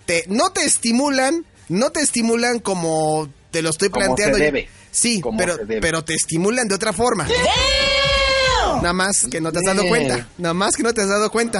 te, 0.06 0.24
no 0.28 0.50
te 0.52 0.64
estimulan, 0.64 1.44
no 1.68 1.90
te 1.90 2.00
estimulan 2.00 2.58
como 2.60 3.28
te 3.50 3.60
lo 3.62 3.70
estoy 3.70 3.90
Como 3.90 4.06
planteando. 4.06 4.38
se 4.38 4.44
yo. 4.44 4.46
debe. 4.46 4.68
Sí, 4.90 5.20
Como 5.20 5.38
pero, 5.38 5.56
se 5.56 5.64
debe. 5.66 5.80
pero 5.80 6.04
te 6.04 6.14
estimulan 6.14 6.68
de 6.68 6.74
otra 6.74 6.92
forma. 6.92 7.26
Nada 8.76 8.92
más 8.92 9.26
que 9.30 9.40
no 9.40 9.52
te 9.52 9.58
has 9.58 9.64
dado 9.64 9.86
cuenta. 9.88 10.28
Nada 10.38 10.54
más 10.54 10.74
que 10.76 10.82
no 10.82 10.92
te 10.94 11.02
has 11.02 11.08
dado 11.08 11.30
cuenta. 11.30 11.58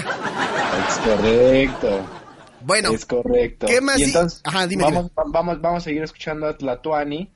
Es 0.88 0.94
correcto. 0.98 2.21
Bueno, 2.64 2.90
es 2.92 3.04
correcto. 3.06 3.66
¿qué 3.66 3.80
más 3.80 3.98
Y 3.98 4.04
entonces, 4.04 4.40
Ajá, 4.44 4.66
dime, 4.66 4.84
vamos, 4.84 5.06
va- 5.18 5.24
vamos, 5.26 5.60
vamos 5.60 5.82
a 5.82 5.84
seguir 5.84 6.02
escuchando 6.02 6.46
a 6.46 6.56
Tlatuani, 6.56 7.30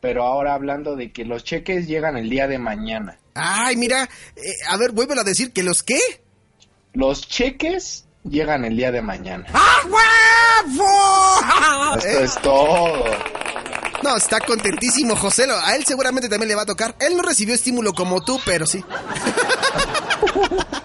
pero 0.00 0.24
ahora 0.24 0.54
hablando 0.54 0.96
de 0.96 1.12
que 1.12 1.24
los 1.24 1.44
cheques 1.44 1.86
llegan 1.86 2.16
el 2.16 2.28
día 2.30 2.46
de 2.48 2.58
mañana. 2.58 3.18
ay, 3.34 3.76
mira, 3.76 4.08
eh, 4.36 4.52
a 4.68 4.76
ver, 4.76 4.92
vuélvelo 4.92 5.20
a 5.20 5.24
decir 5.24 5.52
que 5.52 5.62
los 5.62 5.82
qué. 5.82 5.98
Los 6.92 7.28
cheques 7.28 8.06
llegan 8.24 8.64
el 8.64 8.76
día 8.76 8.90
de 8.90 9.02
mañana. 9.02 9.46
¡Ah, 9.52 9.80
huevo! 10.66 11.96
Esto 11.98 12.20
es 12.24 12.34
todo. 12.42 13.04
No, 14.02 14.16
está 14.16 14.38
contentísimo 14.40 15.16
José. 15.16 15.46
A 15.50 15.74
él 15.76 15.84
seguramente 15.84 16.28
también 16.28 16.48
le 16.48 16.54
va 16.54 16.62
a 16.62 16.66
tocar. 16.66 16.94
Él 17.00 17.16
no 17.16 17.22
recibió 17.22 17.54
estímulo 17.54 17.92
como 17.92 18.20
tú, 18.24 18.40
pero 18.44 18.64
sí. 18.66 18.82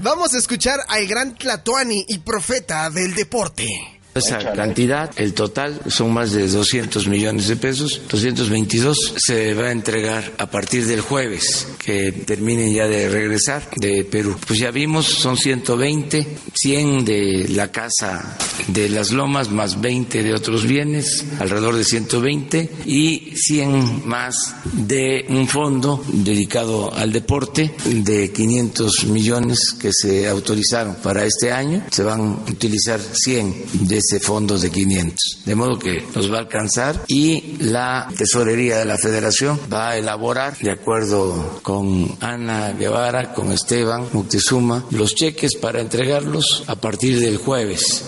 Vamos 0.00 0.34
a 0.34 0.38
escuchar 0.38 0.80
al 0.88 1.06
gran 1.06 1.34
Tlatoani 1.34 2.06
y 2.08 2.18
profeta 2.18 2.90
del 2.90 3.14
deporte. 3.14 3.95
Esa 4.16 4.52
cantidad, 4.52 5.10
el 5.16 5.34
total 5.34 5.80
son 5.88 6.12
más 6.12 6.32
de 6.32 6.48
200 6.48 7.06
millones 7.08 7.48
de 7.48 7.56
pesos, 7.56 8.00
222 8.08 9.14
se 9.18 9.54
va 9.54 9.66
a 9.66 9.72
entregar 9.72 10.32
a 10.38 10.50
partir 10.50 10.86
del 10.86 11.00
jueves 11.00 11.68
que 11.84 12.12
terminen 12.12 12.72
ya 12.72 12.88
de 12.88 13.08
regresar 13.08 13.68
de 13.76 14.04
Perú. 14.04 14.36
Pues 14.46 14.58
ya 14.58 14.70
vimos, 14.70 15.06
son 15.06 15.36
120, 15.36 16.26
100 16.54 17.04
de 17.04 17.46
la 17.50 17.70
casa 17.70 18.38
de 18.68 18.88
las 18.88 19.10
lomas 19.12 19.50
más 19.50 19.80
20 19.80 20.22
de 20.22 20.34
otros 20.34 20.66
bienes, 20.66 21.24
alrededor 21.38 21.76
de 21.76 21.84
120 21.84 22.70
y 22.86 23.32
100 23.34 24.08
más 24.08 24.54
de 24.72 25.26
un 25.28 25.46
fondo 25.46 26.02
dedicado 26.08 26.92
al 26.94 27.12
deporte 27.12 27.74
de 27.84 28.32
500 28.32 29.04
millones 29.06 29.74
que 29.78 29.90
se 29.92 30.28
autorizaron 30.28 30.96
para 30.96 31.24
este 31.24 31.52
año. 31.52 31.84
Se 31.90 32.02
van 32.02 32.20
a 32.20 32.50
utilizar 32.50 33.00
100 33.00 33.64
de 33.82 34.00
ese 34.06 34.20
fondo 34.20 34.58
de 34.58 34.70
500. 34.70 35.38
De 35.44 35.54
modo 35.54 35.78
que 35.78 36.04
nos 36.14 36.30
va 36.30 36.36
a 36.36 36.40
alcanzar 36.40 37.02
y 37.08 37.56
la 37.60 38.08
tesorería 38.16 38.78
de 38.78 38.84
la 38.84 38.98
federación 38.98 39.58
va 39.72 39.90
a 39.90 39.96
elaborar, 39.96 40.56
de 40.58 40.70
acuerdo 40.70 41.60
con 41.62 42.16
Ana 42.20 42.72
Guevara, 42.72 43.32
con 43.32 43.52
Esteban 43.52 44.08
Moctezuma, 44.12 44.84
los 44.90 45.14
cheques 45.14 45.56
para 45.56 45.80
entregarlos 45.80 46.64
a 46.66 46.76
partir 46.76 47.18
del 47.20 47.38
jueves. 47.38 48.04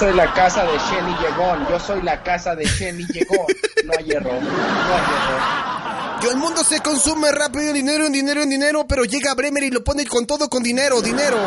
Soy 0.00 0.14
la 0.14 0.32
casa 0.32 0.64
de 0.64 0.78
Shelly 0.78 1.14
Llegón. 1.20 1.66
Yo 1.68 1.78
soy 1.78 2.00
la 2.00 2.22
casa 2.22 2.56
de 2.56 2.64
Shelly 2.64 3.04
Llegón. 3.04 3.46
No 3.84 3.92
hay 3.98 4.10
error. 4.10 4.42
No 4.42 4.48
hay 4.48 4.56
error. 4.56 6.20
Que 6.22 6.28
el 6.28 6.38
mundo 6.38 6.64
se 6.64 6.80
consume 6.80 7.30
rápido 7.32 7.68
en 7.68 7.74
dinero, 7.74 8.06
en 8.06 8.12
dinero, 8.12 8.42
en 8.42 8.48
dinero, 8.48 8.86
pero 8.88 9.04
llega 9.04 9.34
Bremer 9.34 9.62
y 9.64 9.70
lo 9.70 9.84
pone 9.84 10.06
con 10.06 10.26
todo 10.26 10.48
con 10.48 10.62
dinero, 10.62 11.02
dinero. 11.02 11.36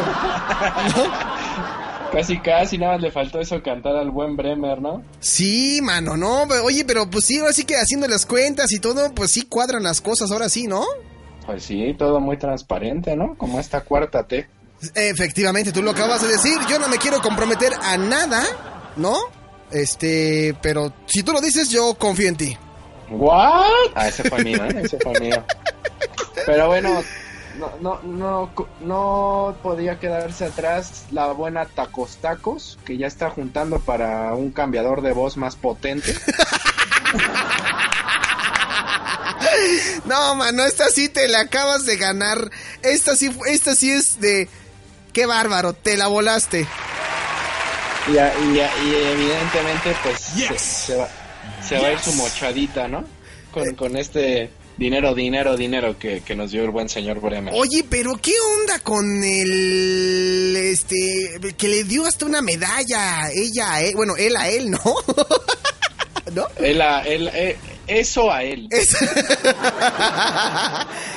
Casi, 2.11 2.39
casi 2.41 2.77
nada 2.77 2.93
más 2.93 3.01
le 3.01 3.09
faltó 3.09 3.39
eso 3.39 3.63
cantar 3.63 3.95
al 3.95 4.11
buen 4.11 4.37
Bremer, 4.37 4.79
¿no? 4.79 5.01
Sí, 5.19 5.79
mano, 5.81 6.15
no. 6.15 6.43
Oye, 6.63 6.85
pero 6.85 7.09
pues 7.09 7.25
sí, 7.25 7.39
ahora 7.39 7.53
sí 7.53 7.63
que 7.63 7.75
haciendo 7.75 8.07
las 8.07 8.27
cuentas 8.27 8.71
y 8.71 8.77
todo, 8.77 9.15
pues 9.15 9.31
sí 9.31 9.47
cuadran 9.49 9.81
las 9.81 9.99
cosas, 9.99 10.29
ahora 10.29 10.47
sí, 10.47 10.67
¿no? 10.67 10.83
Pues 11.47 11.63
sí, 11.63 11.95
todo 11.97 12.19
muy 12.19 12.37
transparente, 12.37 13.15
¿no? 13.15 13.35
Como 13.35 13.59
esta 13.59 13.81
cuarta 13.81 14.27
T. 14.27 14.47
Efectivamente, 14.95 15.71
tú 15.71 15.81
lo 15.81 15.91
acabas 15.91 16.21
de 16.21 16.27
decir. 16.27 16.57
Yo 16.69 16.79
no 16.79 16.87
me 16.87 16.97
quiero 16.97 17.21
comprometer 17.21 17.73
a 17.81 17.97
nada, 17.97 18.43
¿no? 18.95 19.17
Este, 19.71 20.55
pero 20.61 20.93
si 21.05 21.23
tú 21.23 21.31
lo 21.31 21.41
dices, 21.41 21.69
yo 21.69 21.95
confío 21.95 22.27
en 22.29 22.35
ti. 22.35 22.57
¿What? 23.09 23.65
Ah, 23.95 24.07
ese 24.07 24.29
fue 24.29 24.43
mío, 24.43 24.63
¿eh? 24.65 24.81
Ese 24.83 24.97
fue 24.99 25.19
mío. 25.19 25.43
Pero 26.45 26.67
bueno, 26.67 27.03
no, 27.57 27.71
no, 27.79 28.01
no, 28.03 28.51
no 28.81 29.55
podía 29.61 29.99
quedarse 29.99 30.45
atrás 30.45 31.05
la 31.11 31.27
buena 31.27 31.65
Tacos 31.65 32.17
Tacos, 32.17 32.79
que 32.85 32.97
ya 32.97 33.07
está 33.07 33.29
juntando 33.29 33.79
para 33.79 34.33
un 34.33 34.51
cambiador 34.51 35.01
de 35.01 35.13
voz 35.13 35.37
más 35.37 35.55
potente. 35.55 36.15
No, 40.05 40.35
mano, 40.35 40.65
esta 40.65 40.89
sí 40.89 41.09
te 41.09 41.27
la 41.27 41.41
acabas 41.41 41.85
de 41.85 41.97
ganar. 41.97 42.49
Esta 42.81 43.15
sí, 43.15 43.31
esta 43.47 43.75
sí 43.75 43.91
es 43.91 44.19
de... 44.19 44.49
Qué 45.13 45.25
bárbaro, 45.25 45.73
te 45.73 45.95
la 45.95 46.07
volaste. 46.07 46.67
Y, 48.07 48.11
y, 48.11 48.57
y 48.57 48.95
evidentemente, 48.95 49.95
pues 50.03 50.19
se, 50.19 50.57
se 50.59 50.95
va, 50.95 51.07
se 51.65 51.77
va 51.79 51.87
a 51.87 51.91
ir 51.93 51.99
su 51.99 52.13
mochadita, 52.13 52.87
¿no? 52.87 53.05
Con, 53.51 53.75
con 53.75 53.95
este 53.95 54.49
dinero, 54.75 55.13
dinero, 55.13 55.55
dinero 55.55 55.97
que, 55.99 56.21
que 56.21 56.35
nos 56.35 56.51
dio 56.51 56.63
el 56.63 56.71
buen 56.71 56.89
señor 56.89 57.21
Bremer. 57.21 57.53
Oye, 57.55 57.85
pero 57.87 58.17
¿qué 58.21 58.33
onda 58.59 58.79
con 58.79 59.23
el... 59.23 60.55
Este... 60.57 61.39
Que 61.55 61.67
le 61.67 61.83
dio 61.83 62.05
hasta 62.05 62.25
una 62.25 62.41
medalla, 62.41 63.29
ella 63.33 63.73
a 63.75 63.81
él, 63.81 63.95
bueno, 63.95 64.15
él 64.17 64.35
a 64.35 64.49
él, 64.49 64.71
¿no? 64.71 64.79
¿No? 66.33 66.47
Él 66.57 66.81
a- 66.81 67.03
él- 67.03 67.29
eh, 67.33 67.55
eso 67.93 68.31
a 68.31 68.43
él. 68.43 68.67
Es- 68.71 68.95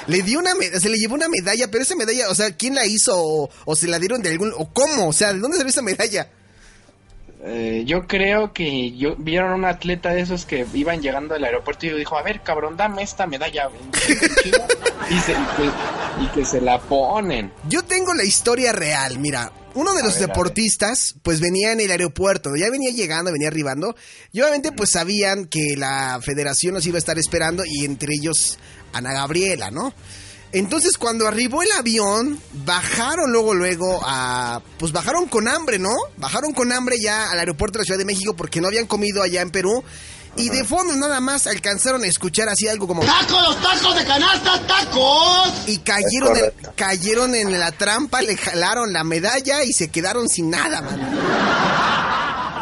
le 0.06 0.23
dio 0.23 0.38
una 0.38 0.54
me- 0.54 0.68
se 0.80 0.88
le 0.88 0.97
llevó 0.99 1.14
una 1.14 1.28
medalla, 1.28 1.71
pero 1.71 1.83
esa 1.83 1.97
medalla, 1.97 2.28
o 2.30 2.35
sea, 2.35 2.54
¿quién 2.56 2.75
la 2.75 2.87
hizo? 2.87 3.14
O, 3.16 3.50
o 3.64 3.76
se 3.76 3.88
la 3.88 3.99
dieron 3.99 4.23
de 4.23 4.30
algún, 4.30 4.52
o 4.56 4.73
cómo, 4.73 5.09
o 5.09 5.12
sea, 5.12 5.33
¿de 5.33 5.40
dónde 5.40 5.56
salió 5.56 5.71
esa 5.71 5.83
medalla? 5.83 6.30
Eh, 7.47 7.85
yo 7.87 8.07
creo 8.07 8.53
que 8.53 8.93
yo 8.97 9.15
vieron 9.17 9.53
a 9.53 9.55
un 9.55 9.65
atleta 9.65 10.11
de 10.11 10.21
esos 10.21 10.45
que 10.47 10.67
iban 10.75 11.00
llegando 11.00 11.35
al 11.35 11.45
aeropuerto 11.45 11.87
y 11.87 11.91
dijo, 11.91 12.19
a 12.19 12.23
ver, 12.23 12.43
cabrón, 12.43 12.76
dame 12.76 13.03
esta 13.03 13.26
medalla. 13.26 13.69
y, 15.11 15.19
se- 15.21 15.33
y 15.33 15.47
que, 15.57 16.25
y 16.25 16.26
que 16.35 16.45
se 16.45 16.61
la 16.61 16.81
ponen. 16.81 17.53
Yo 17.69 17.83
tengo 17.85 18.12
la 18.15 18.25
historia 18.25 18.73
real, 18.73 19.19
mira. 19.19 19.53
Uno 19.75 19.93
de 19.93 20.00
A 20.00 20.05
los 20.05 20.19
ver, 20.19 20.29
deportistas, 20.29 21.17
pues 21.23 21.38
venía 21.41 21.71
en 21.73 21.81
el 21.81 21.91
aeropuerto, 21.91 22.57
ya 22.57 22.71
venía 22.71 22.91
llegando, 22.93 23.31
venía 23.31 23.49
arribando, 23.49 23.95
y 24.33 24.41
obviamente 24.41 24.73
pues 24.73 24.91
sabían 24.91 25.45
que 25.45 25.76
la 25.76 26.19
federación 26.23 26.73
nos 26.73 26.87
iba 26.87 26.97
a 26.97 26.99
estar 26.99 27.19
esperando, 27.19 27.62
y 27.67 27.85
entre 27.85 28.15
ellos 28.15 28.59
Ana 28.95 29.12
Gabriela, 29.12 29.71
¿no? 29.71 29.93
Entonces 30.53 30.97
cuando 30.97 31.26
arribó 31.29 31.62
el 31.62 31.71
avión, 31.73 32.41
bajaron 32.65 33.31
luego, 33.33 33.53
luego 33.55 34.00
a... 34.05 34.61
Pues 34.79 34.93
bajaron 34.93 35.26
con 35.26 35.49
hambre, 35.49 35.79
¿no? 35.79 35.91
Bajaron 36.17 36.53
con 36.53 36.73
hambre 36.73 36.97
ya 37.00 37.31
al 37.31 37.38
aeropuerto 37.38 37.79
de 37.79 37.83
la 37.83 37.87
Ciudad 37.87 37.99
de 37.99 38.05
México 38.07 38.35
porque 38.35 38.61
no 38.61 38.69
habían 38.69 38.87
comido 38.87 39.23
allá 39.23 39.43
en 39.43 39.50
Perú. 39.50 39.85
Y 40.38 40.50
de 40.50 40.65
fondo 40.65 40.95
nada 40.97 41.19
más 41.21 41.47
alcanzaron 41.47 42.05
a 42.05 42.07
escuchar 42.07 42.49
así 42.50 42.69
algo 42.69 42.87
como... 42.87 43.03
¡Tacos, 43.03 43.61
tacos 43.62 43.97
de 43.97 44.05
canasta, 44.05 44.67
tacos! 44.67 45.53
Y 45.67 45.79
cayeron 45.79 46.37
en, 46.37 46.53
cayeron 46.75 47.35
en 47.35 47.59
la 47.59 47.73
trampa, 47.73 48.21
le 48.21 48.37
jalaron 48.37 48.93
la 48.93 49.03
medalla 49.03 49.65
y 49.65 49.73
se 49.73 49.88
quedaron 49.88 50.29
sin 50.29 50.50
nada, 50.50 50.83
man. 50.83 51.00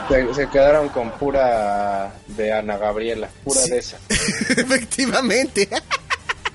Se, 0.08 0.34
se 0.34 0.48
quedaron 0.50 0.88
con 0.90 1.10
pura 1.18 2.14
de 2.28 2.52
Ana 2.52 2.76
Gabriela, 2.76 3.28
pura 3.42 3.60
Sí. 3.60 3.70
de 3.70 3.78
esa. 3.78 3.96
Efectivamente. 4.08 5.68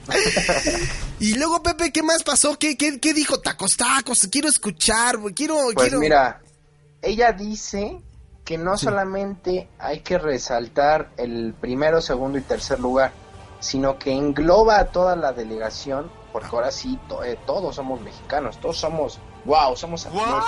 y 1.19 1.35
luego, 1.35 1.61
Pepe, 1.63 1.91
¿qué 1.91 2.03
más 2.03 2.23
pasó? 2.23 2.57
¿Qué, 2.57 2.77
qué, 2.77 2.99
qué 2.99 3.13
dijo? 3.13 3.39
Tacos, 3.39 3.77
tacos, 3.77 4.27
quiero 4.31 4.47
escuchar, 4.49 5.17
güey, 5.17 5.33
quiero... 5.33 5.55
Pues 5.73 5.87
quiero... 5.87 5.99
mira, 5.99 6.41
ella 7.01 7.31
dice 7.31 7.99
que 8.45 8.57
no 8.57 8.77
solamente 8.77 9.69
hay 9.77 9.99
que 9.99 10.17
resaltar 10.17 11.11
el 11.17 11.53
primero, 11.59 12.01
segundo 12.01 12.37
y 12.37 12.41
tercer 12.41 12.79
lugar, 12.79 13.11
sino 13.59 13.99
que 13.99 14.11
engloba 14.11 14.79
a 14.79 14.85
toda 14.85 15.15
la 15.15 15.33
delegación, 15.33 16.11
porque 16.31 16.47
ahora 16.51 16.71
sí, 16.71 16.97
to- 17.07 17.23
eh, 17.23 17.37
todos 17.45 17.75
somos 17.75 18.01
mexicanos, 18.01 18.59
todos 18.59 18.77
somos, 18.77 19.19
wow, 19.45 19.75
somos 19.75 20.05
atletas. 20.05 20.43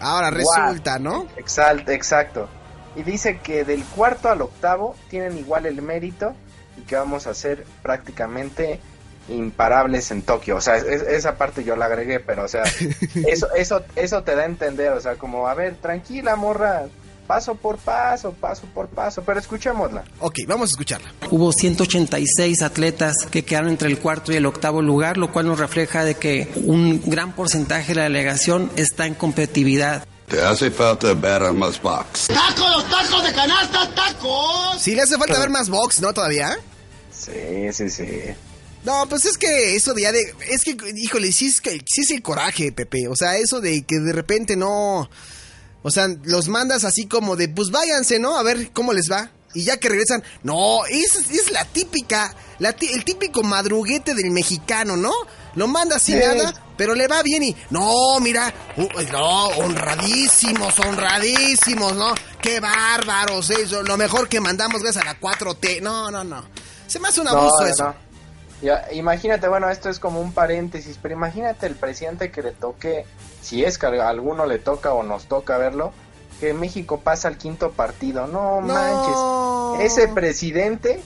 Ahora 0.00 0.30
resulta, 0.30 0.98
¿no? 0.98 1.26
Exacto, 1.36 1.92
exacto. 1.92 2.48
Y 2.96 3.02
dice 3.02 3.38
que 3.40 3.64
del 3.64 3.84
cuarto 3.84 4.28
al 4.28 4.42
octavo 4.42 4.96
tienen 5.08 5.38
igual 5.38 5.66
el 5.66 5.80
mérito 5.82 6.34
y 6.78 6.84
que 6.86 6.96
vamos 6.96 7.26
a 7.26 7.34
ser 7.34 7.64
prácticamente 7.82 8.80
imparables 9.28 10.10
en 10.10 10.22
Tokio. 10.22 10.56
O 10.56 10.60
sea, 10.60 10.76
es- 10.76 11.02
esa 11.02 11.36
parte 11.36 11.64
yo 11.64 11.76
la 11.76 11.86
agregué, 11.86 12.20
pero 12.20 12.44
o 12.44 12.48
sea, 12.48 12.62
eso, 13.26 13.48
eso, 13.54 13.82
eso 13.96 14.22
te 14.22 14.34
da 14.34 14.42
a 14.42 14.46
entender, 14.46 14.92
o 14.92 15.00
sea, 15.00 15.16
como, 15.16 15.46
a 15.48 15.54
ver, 15.54 15.74
tranquila, 15.76 16.34
morra, 16.36 16.86
paso 17.26 17.54
por 17.56 17.76
paso, 17.76 18.32
paso 18.32 18.66
por 18.72 18.88
paso, 18.88 19.22
pero 19.22 19.38
escuchémosla. 19.38 20.02
Ok, 20.20 20.34
vamos 20.46 20.70
a 20.70 20.72
escucharla. 20.72 21.12
Hubo 21.30 21.52
186 21.52 22.62
atletas 22.62 23.26
que 23.30 23.44
quedaron 23.44 23.68
entre 23.68 23.88
el 23.90 23.98
cuarto 23.98 24.32
y 24.32 24.36
el 24.36 24.46
octavo 24.46 24.80
lugar, 24.80 25.18
lo 25.18 25.30
cual 25.30 25.46
nos 25.46 25.58
refleja 25.58 26.04
de 26.04 26.14
que 26.14 26.48
un 26.64 27.02
gran 27.04 27.32
porcentaje 27.32 27.88
de 27.88 27.96
la 27.96 28.02
delegación 28.04 28.70
está 28.76 29.06
en 29.06 29.12
competitividad. 29.12 30.04
Te 30.28 30.42
hace 30.42 30.70
falta 30.70 31.14
ver 31.14 31.40
más 31.54 31.80
box. 31.80 32.28
¡Tacos, 32.28 32.88
tacos 32.90 33.24
de 33.24 33.32
canasta, 33.32 33.88
tacos! 33.94 34.80
Sí, 34.80 34.94
le 34.94 35.02
hace 35.02 35.16
falta 35.16 35.38
ver 35.38 35.48
más 35.50 35.68
box, 35.70 36.00
¿no? 36.00 36.12
Todavía. 36.12 36.58
Sí, 37.10 37.72
sí, 37.72 37.88
sí. 37.88 38.06
No, 38.84 39.08
pues 39.08 39.24
es 39.24 39.38
que 39.38 39.74
eso 39.74 39.94
de 39.94 40.02
ya 40.02 40.12
de... 40.12 40.34
Es 40.50 40.62
que, 40.64 40.76
híjole, 40.96 41.32
sí 41.32 41.46
es, 41.46 41.60
que, 41.60 41.80
sí 41.86 42.02
es 42.02 42.10
el 42.10 42.22
coraje, 42.22 42.72
Pepe. 42.72 43.08
O 43.08 43.16
sea, 43.16 43.36
eso 43.38 43.60
de 43.60 43.82
que 43.84 43.98
de 43.98 44.12
repente 44.12 44.54
no... 44.56 45.08
O 45.82 45.90
sea, 45.90 46.06
los 46.24 46.48
mandas 46.48 46.84
así 46.84 47.06
como 47.06 47.36
de, 47.36 47.48
pues 47.48 47.70
váyanse, 47.70 48.18
¿no? 48.18 48.36
A 48.36 48.42
ver 48.42 48.70
cómo 48.72 48.92
les 48.92 49.10
va. 49.10 49.30
Y 49.54 49.64
ya 49.64 49.78
que 49.78 49.88
regresan, 49.88 50.22
no, 50.42 50.84
es, 50.86 51.16
es 51.30 51.50
la 51.52 51.64
típica, 51.64 52.34
la 52.58 52.74
ti- 52.74 52.90
el 52.92 53.04
típico 53.04 53.42
madruguete 53.42 54.14
del 54.14 54.30
mexicano, 54.30 54.96
¿no? 54.96 55.12
Lo 55.58 55.66
manda 55.68 55.98
sin 55.98 56.18
Sí. 56.20 56.24
nada, 56.24 56.54
pero 56.76 56.94
le 56.94 57.08
va 57.08 57.22
bien 57.22 57.42
y, 57.42 57.56
no, 57.70 58.18
mira, 58.20 58.52
uh, 58.76 58.88
no, 59.12 59.48
honradísimos, 59.48 60.78
honradísimos, 60.78 61.94
¿no? 61.94 62.14
Qué 62.40 62.60
bárbaros, 62.60 63.50
eso, 63.50 63.82
lo 63.82 63.96
mejor 63.96 64.28
que 64.28 64.40
mandamos 64.40 64.82
gracias 64.82 65.04
a 65.04 65.06
la 65.12 65.18
4T. 65.18 65.80
No, 65.82 66.10
no, 66.10 66.22
no. 66.24 66.44
Se 66.86 67.00
me 67.00 67.08
hace 67.08 67.20
un 67.20 67.28
abuso 67.28 67.66
eso. 67.66 67.84
no. 67.84 67.94
Ya, 68.62 68.86
imagínate, 68.92 69.46
bueno, 69.46 69.68
esto 69.70 69.88
es 69.88 70.00
como 70.00 70.20
un 70.20 70.32
paréntesis, 70.32 70.98
pero 71.00 71.14
imagínate 71.14 71.66
el 71.66 71.76
presidente 71.76 72.30
que 72.32 72.42
le 72.42 72.50
toque, 72.52 73.04
si 73.40 73.64
es 73.64 73.78
que 73.78 73.86
a 73.86 74.08
alguno 74.08 74.46
le 74.46 74.58
toca 74.58 74.92
o 74.92 75.02
nos 75.04 75.26
toca 75.26 75.58
verlo, 75.58 75.92
que 76.40 76.54
México 76.54 76.98
pasa 77.00 77.28
al 77.28 77.36
quinto 77.38 77.70
partido. 77.72 78.26
No, 78.26 78.60
No. 78.60 78.74
manches. 78.74 79.92
Ese 79.92 80.08
presidente, 80.08 81.00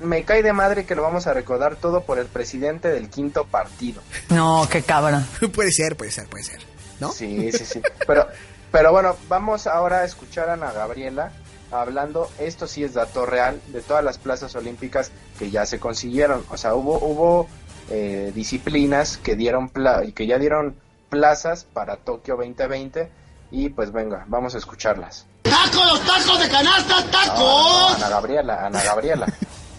me 0.00 0.24
cae 0.24 0.42
de 0.42 0.52
madre 0.52 0.84
que 0.84 0.94
lo 0.94 1.02
vamos 1.02 1.26
a 1.26 1.34
recordar 1.34 1.76
todo 1.76 2.02
por 2.02 2.18
el 2.18 2.26
presidente 2.26 2.88
del 2.88 3.08
quinto 3.08 3.44
partido. 3.44 4.02
No, 4.30 4.68
qué 4.70 4.82
cabrón. 4.82 5.26
puede 5.54 5.72
ser, 5.72 5.96
puede 5.96 6.10
ser, 6.10 6.26
puede 6.26 6.44
ser. 6.44 6.60
¿No? 7.00 7.12
Sí, 7.12 7.52
sí, 7.52 7.64
sí. 7.64 7.82
Pero, 8.06 8.26
pero 8.72 8.92
bueno, 8.92 9.16
vamos 9.28 9.66
ahora 9.66 10.00
a 10.00 10.04
escuchar 10.04 10.50
a 10.50 10.54
Ana 10.54 10.72
Gabriela 10.72 11.32
hablando, 11.70 12.30
esto 12.38 12.66
sí 12.66 12.82
es 12.82 12.94
dato 12.94 13.26
real, 13.26 13.60
de 13.68 13.82
todas 13.82 14.02
las 14.02 14.18
plazas 14.18 14.54
olímpicas 14.56 15.10
que 15.38 15.50
ya 15.50 15.66
se 15.66 15.78
consiguieron. 15.78 16.44
O 16.50 16.56
sea, 16.56 16.74
hubo, 16.74 16.98
hubo 16.98 17.48
eh, 17.90 18.32
disciplinas 18.34 19.18
que 19.18 19.36
dieron 19.36 19.68
pla 19.68 20.04
y 20.04 20.12
que 20.12 20.26
ya 20.26 20.38
dieron 20.38 20.76
plazas 21.08 21.64
para 21.64 21.96
Tokio 21.96 22.36
2020 22.36 23.10
y 23.50 23.70
pues 23.70 23.92
venga, 23.92 24.24
vamos 24.28 24.54
a 24.54 24.58
escucharlas. 24.58 25.26
¡Tacos, 25.42 26.00
tacos 26.06 26.40
de 26.40 26.48
canasta, 26.48 27.00
No, 27.00 27.10
tacos! 27.10 27.96
Ana 27.96 28.08
Gabriela, 28.08 28.66
Ana 28.66 28.82
Gabriela. 28.82 29.26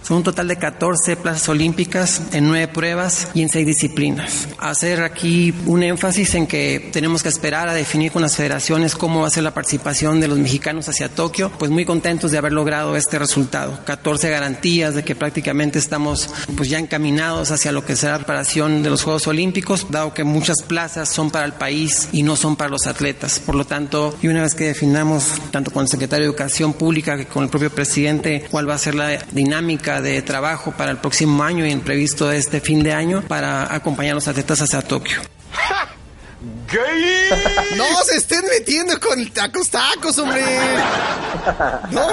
Son 0.10 0.18
un 0.18 0.24
total 0.24 0.48
de 0.48 0.56
14 0.56 1.18
plazas 1.18 1.48
olímpicas 1.50 2.24
en 2.32 2.48
9 2.48 2.70
pruebas 2.70 3.28
y 3.36 3.44
en 3.44 3.50
6 3.50 3.64
disciplinas. 3.64 4.48
Hacer 4.58 5.04
aquí 5.04 5.54
un 5.68 5.84
énfasis 5.84 6.34
en 6.34 6.48
que 6.48 6.90
tenemos 6.92 7.22
que 7.22 7.30
esperar 7.30 7.70
a 7.70 7.76
definir 7.76 8.12
con 8.12 8.24
las 8.24 8.36
federaciones 8.36 8.96
cómo 8.96 9.22
va 9.22 9.28
a 9.28 9.30
ser 9.30 9.44
la 9.44 9.54
participación 9.54 10.20
de 10.20 10.28
los 10.28 10.40
mexicanos 10.40 10.90
hacia 10.90 11.10
Tokio. 11.10 11.52
Pues 11.60 11.70
muy 11.70 11.86
contentos 11.86 12.32
de 12.32 12.40
haber 12.40 12.54
logrado 12.54 12.98
este 12.98 13.20
resultado. 13.20 13.82
14 13.86 14.32
garantías 14.32 14.96
de 14.96 15.04
que 15.04 15.14
prácticamente 15.14 15.78
estamos 15.78 16.28
pues 16.58 16.70
ya 16.70 16.80
encaminados 16.80 17.52
hacia 17.52 17.72
lo 17.72 17.86
que 17.86 17.96
será 17.96 18.14
la 18.14 18.18
preparación 18.18 18.82
de 18.82 18.90
los 18.90 19.04
Juegos 19.04 19.28
Olímpicos, 19.28 19.92
dado 19.92 20.16
que 20.16 20.24
muchas 20.24 20.64
plazas 20.64 21.10
son 21.10 21.30
para 21.30 21.46
el 21.46 21.54
país 21.54 22.10
y 22.12 22.24
no 22.24 22.36
son 22.36 22.56
para 22.56 22.72
los 22.72 22.88
atletas. 22.88 23.40
Por 23.40 23.54
lo 23.54 23.66
tanto, 23.66 24.18
y 24.24 24.28
una 24.28 24.42
vez 24.42 24.56
que 24.56 24.64
definamos 24.64 25.34
tanto 25.52 25.70
con 25.70 25.84
el 25.84 25.88
secretario 25.88 26.24
de 26.24 26.30
Educación 26.30 26.74
Pública 26.74 27.16
que 27.16 27.28
con 27.28 27.44
el 27.44 27.50
propio 27.50 27.70
presidente 27.70 28.48
cuál 28.50 28.68
va 28.68 28.74
a 28.74 28.80
ser 28.80 28.96
la 28.96 29.16
dinámica 29.32 29.99
de 30.02 30.22
trabajo 30.22 30.72
para 30.72 30.92
el 30.92 30.98
próximo 30.98 31.44
año 31.44 31.66
y 31.66 31.72
el 31.72 31.82
previsto 31.82 32.32
este 32.32 32.60
fin 32.62 32.84
de 32.84 32.94
año 32.94 33.24
para 33.28 33.74
acompañar 33.74 34.14
a 34.14 34.16
los 34.16 34.28
atletas 34.28 34.62
hacia 34.62 34.82
Tokio. 34.82 35.20
No 37.76 37.86
se 38.06 38.18
estén 38.18 38.42
metiendo 38.46 39.00
con 39.00 39.30
tacos, 39.32 39.70
tacos, 39.70 40.18
hombre. 40.20 40.42
No. 41.92 42.08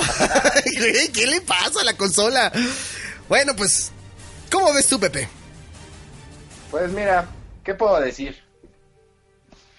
¿Qué 1.12 1.26
le 1.26 1.40
pasa 1.42 1.80
a 1.80 1.84
la 1.84 1.96
consola? 1.96 2.52
Bueno, 3.28 3.54
pues, 3.56 3.92
¿cómo 4.50 4.72
ves 4.72 4.86
tú, 4.88 4.98
Pepe? 4.98 5.28
Pues 6.70 6.90
mira, 6.92 7.28
¿qué 7.64 7.74
puedo 7.74 8.00
decir? 8.00 8.36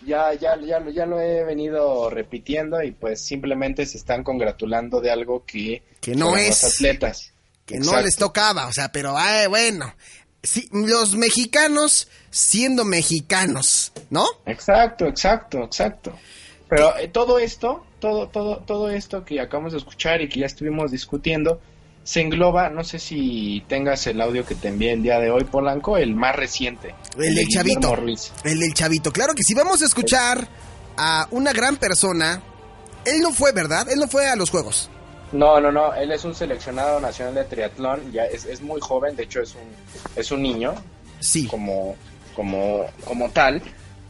Ya, 0.05 0.33
ya, 0.33 0.57
ya, 0.61 0.79
lo- 0.79 0.91
ya 0.91 1.05
lo 1.05 1.19
he 1.19 1.43
venido 1.43 2.09
repitiendo 2.09 2.81
y 2.81 2.91
pues 2.91 3.21
simplemente 3.21 3.85
se 3.85 3.97
están 3.97 4.23
congratulando 4.23 5.01
de 5.01 5.11
algo 5.11 5.43
que, 5.45 5.83
Que 5.99 6.15
no 6.15 6.37
es. 6.37 6.63
los 6.63 6.73
atletas. 6.75 7.33
Que 7.67 7.77
no 7.79 8.01
les 8.01 8.15
tocaba, 8.15 8.65
o 8.65 8.73
sea, 8.73 8.91
pero 8.91 9.15
ay, 9.15 9.45
bueno. 9.47 9.93
Sí, 10.41 10.69
los 10.71 11.15
mexicanos 11.15 12.07
siendo 12.29 12.85
mexicanos, 12.85 13.91
¿no? 14.09 14.25
Exacto, 14.45 15.05
exacto, 15.05 15.63
exacto. 15.63 16.17
Pero 16.69 16.97
eh, 16.97 17.09
todo 17.09 17.39
esto, 17.39 17.85
todo, 17.99 18.29
todo, 18.29 18.59
todo 18.59 18.89
esto 18.89 19.25
que 19.25 19.41
acabamos 19.41 19.73
de 19.73 19.79
escuchar 19.79 20.21
y 20.21 20.29
que 20.29 20.39
ya 20.39 20.45
estuvimos 20.45 20.91
discutiendo, 20.91 21.59
se 22.03 22.21
engloba, 22.21 22.69
no 22.69 22.85
sé 22.85 22.99
si 22.99 23.65
tengas 23.67 24.07
el 24.07 24.21
audio 24.21 24.45
que 24.45 24.55
te 24.55 24.69
envié 24.69 24.93
el 24.93 25.03
día 25.03 25.19
de 25.19 25.29
hoy, 25.29 25.43
Polanco, 25.43 25.97
el 25.97 26.15
más 26.15 26.35
reciente. 26.35 26.95
El 27.17 27.35
de 27.35 27.41
del 27.41 27.47
chavito. 27.49 27.97
El 28.45 28.59
del 28.59 28.73
chavito. 28.73 29.11
Claro 29.11 29.33
que 29.35 29.43
sí, 29.43 29.53
vamos 29.53 29.81
a 29.81 29.85
escuchar 29.85 30.47
a 30.95 31.27
una 31.31 31.51
gran 31.51 31.75
persona. 31.75 32.41
Él 33.03 33.19
no 33.21 33.33
fue, 33.33 33.51
¿verdad? 33.51 33.89
Él 33.89 33.99
no 33.99 34.07
fue 34.07 34.25
a 34.25 34.37
los 34.37 34.49
juegos. 34.49 34.89
No, 35.31 35.59
no, 35.59 35.71
no, 35.71 35.93
él 35.93 36.11
es 36.11 36.23
un 36.25 36.33
seleccionado 36.33 36.99
nacional 36.99 37.35
de 37.35 37.43
triatlón, 37.43 38.11
ya 38.11 38.25
es, 38.25 38.45
es 38.45 38.61
muy 38.61 38.79
joven, 38.79 39.15
de 39.15 39.23
hecho 39.23 39.41
es 39.41 39.55
un, 39.55 39.61
es 40.15 40.31
un 40.31 40.41
niño, 40.41 40.73
Sí. 41.19 41.47
como, 41.47 41.95
como, 42.35 42.85
como 43.05 43.29
tal, 43.31 43.61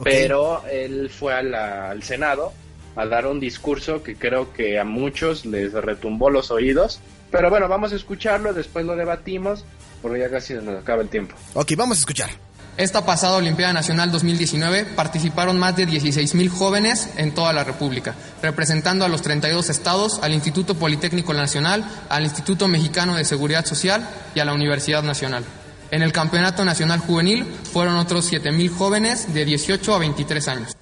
pero 0.04 0.64
él 0.70 1.10
fue 1.10 1.34
a 1.34 1.42
la- 1.42 1.90
al 1.90 2.04
Senado 2.04 2.54
a 2.96 3.06
dar 3.06 3.26
un 3.26 3.40
discurso 3.40 4.04
que 4.04 4.16
creo 4.16 4.54
que 4.54 4.80
a 4.80 4.84
muchos 4.84 5.46
les 5.46 5.74
retumbó 5.74 6.30
los 6.30 6.52
oídos. 6.52 7.00
Pero 7.32 7.50
bueno, 7.50 7.68
vamos 7.68 7.92
a 7.94 7.96
escucharlo, 7.96 8.54
después 8.54 8.86
lo 8.86 8.96
debatimos, 8.96 9.66
porque 10.02 10.20
ya 10.20 10.30
casi 10.30 10.54
nos 10.54 10.82
acaba 10.82 11.02
el 11.02 11.10
tiempo. 11.10 11.36
Ok, 11.54 11.74
vamos 11.76 11.98
a 11.98 12.00
escuchar. 12.02 12.30
Esta 12.78 13.04
pasada 13.04 13.38
Olimpiada 13.38 13.74
Nacional 13.74 14.12
2019 14.12 14.86
participaron 14.86 15.58
más 15.58 15.76
de 15.76 15.88
16.000 15.88 16.48
jóvenes 16.48 17.10
en 17.18 17.34
toda 17.34 17.52
la 17.52 17.64
República, 17.64 18.14
representando 18.44 19.04
a 19.04 19.08
los 19.08 19.24
32 19.24 19.72
estados, 19.72 20.20
al 20.22 20.32
Instituto 20.32 20.76
Politécnico 20.76 21.34
Nacional, 21.34 21.84
al 22.08 22.24
Instituto 22.24 22.68
Mexicano 22.68 23.16
de 23.16 23.26
Seguridad 23.26 23.66
Social 23.66 24.08
y 24.36 24.42
a 24.42 24.46
la 24.46 24.54
Universidad 24.54 25.02
Nacional. 25.02 25.44
En 25.90 26.04
el 26.04 26.12
Campeonato 26.12 26.64
Nacional 26.66 27.00
Juvenil 27.00 27.48
fueron 27.74 27.98
otros 27.98 28.32
7.000 28.32 28.70
jóvenes 28.70 29.34
de 29.34 29.44
18 29.44 29.96
a 29.96 29.98
23 29.98 30.48
años. 30.48 30.78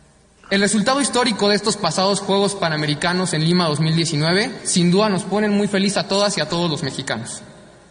El 0.51 0.59
resultado 0.59 0.99
histórico 0.99 1.47
de 1.47 1.55
estos 1.55 1.77
pasados 1.77 2.19
Juegos 2.19 2.55
Panamericanos 2.55 3.33
en 3.33 3.45
Lima 3.45 3.69
2019 3.69 4.51
sin 4.65 4.91
duda 4.91 5.07
nos 5.07 5.23
ponen 5.23 5.51
muy 5.51 5.69
feliz 5.69 5.95
a 5.95 6.09
todas 6.09 6.37
y 6.37 6.41
a 6.41 6.49
todos 6.49 6.69
los 6.69 6.83
mexicanos. 6.83 7.41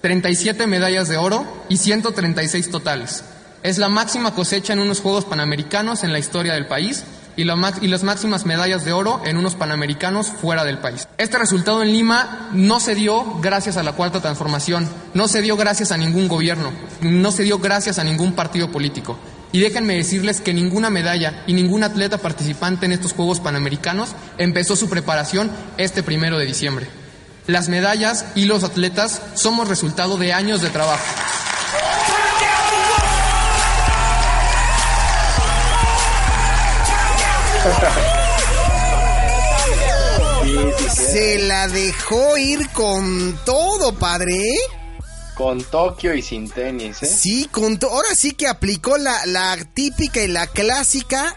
37 0.02 0.66
medallas 0.66 1.08
de 1.08 1.16
oro 1.16 1.46
y 1.70 1.78
136 1.78 2.70
totales. 2.70 3.24
Es 3.64 3.78
la 3.78 3.88
máxima 3.88 4.34
cosecha 4.34 4.74
en 4.74 4.78
unos 4.78 5.00
Juegos 5.00 5.24
Panamericanos 5.24 6.04
en 6.04 6.12
la 6.12 6.18
historia 6.18 6.52
del 6.52 6.66
país 6.66 7.02
y, 7.34 7.44
las 7.44 8.02
máximas 8.02 8.44
medallas 8.44 8.84
de 8.84 8.92
oro 8.92 9.22
en 9.24 9.38
unos 9.38 9.54
Panamericanos 9.54 10.28
fuera 10.28 10.64
del 10.64 10.76
país. 10.76 11.08
Este 11.16 11.38
resultado 11.38 11.82
en 11.82 11.90
Lima 11.90 12.50
no 12.52 12.78
se 12.78 12.94
dio 12.94 13.24
gracias 13.40 13.78
a 13.78 13.82
la 13.82 13.92
Cuarta 13.92 14.20
Transformación, 14.20 14.86
no 15.14 15.28
se 15.28 15.40
dio 15.40 15.56
gracias 15.56 15.92
a 15.92 15.96
ningún 15.96 16.28
gobierno, 16.28 16.72
no 17.00 17.32
se 17.32 17.44
dio 17.44 17.58
gracias 17.58 17.98
a 17.98 18.04
ningún 18.04 18.34
partido 18.34 18.70
político. 18.70 19.16
Y 19.50 19.60
déjenme 19.60 19.96
decirles 19.96 20.42
que 20.42 20.52
ninguna 20.52 20.90
medalla 20.90 21.42
y 21.46 21.54
ningún 21.54 21.84
atleta 21.84 22.18
participante 22.18 22.84
en 22.84 22.92
estos 22.92 23.14
Juegos 23.14 23.40
Panamericanos 23.40 24.10
empezó 24.36 24.76
su 24.76 24.90
preparación 24.90 25.50
este 25.78 26.02
primero 26.02 26.38
de 26.38 26.44
diciembre. 26.44 26.86
Las 27.46 27.70
medallas 27.70 28.26
y 28.34 28.44
los 28.44 28.62
atletas 28.62 29.22
somos 29.32 29.68
resultado 29.68 30.18
de 30.18 30.34
años 30.34 30.60
de 30.60 30.68
trabajo. 30.68 31.02
Se 40.92 41.38
la 41.38 41.68
dejó 41.68 42.36
ir 42.36 42.68
con 42.70 43.38
todo, 43.44 43.94
padre. 43.98 44.38
Con 45.34 45.64
Tokio 45.64 46.14
y 46.14 46.20
sin 46.20 46.50
tenis, 46.50 47.02
¿eh? 47.02 47.06
Sí, 47.06 47.48
con 47.50 47.78
ahora 47.82 48.14
sí 48.14 48.32
que 48.32 48.48
aplicó 48.48 48.98
la, 48.98 49.24
la 49.26 49.56
típica 49.72 50.22
y 50.22 50.28
la 50.28 50.46
clásica. 50.46 51.36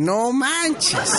No 0.00 0.32
manches. 0.32 1.10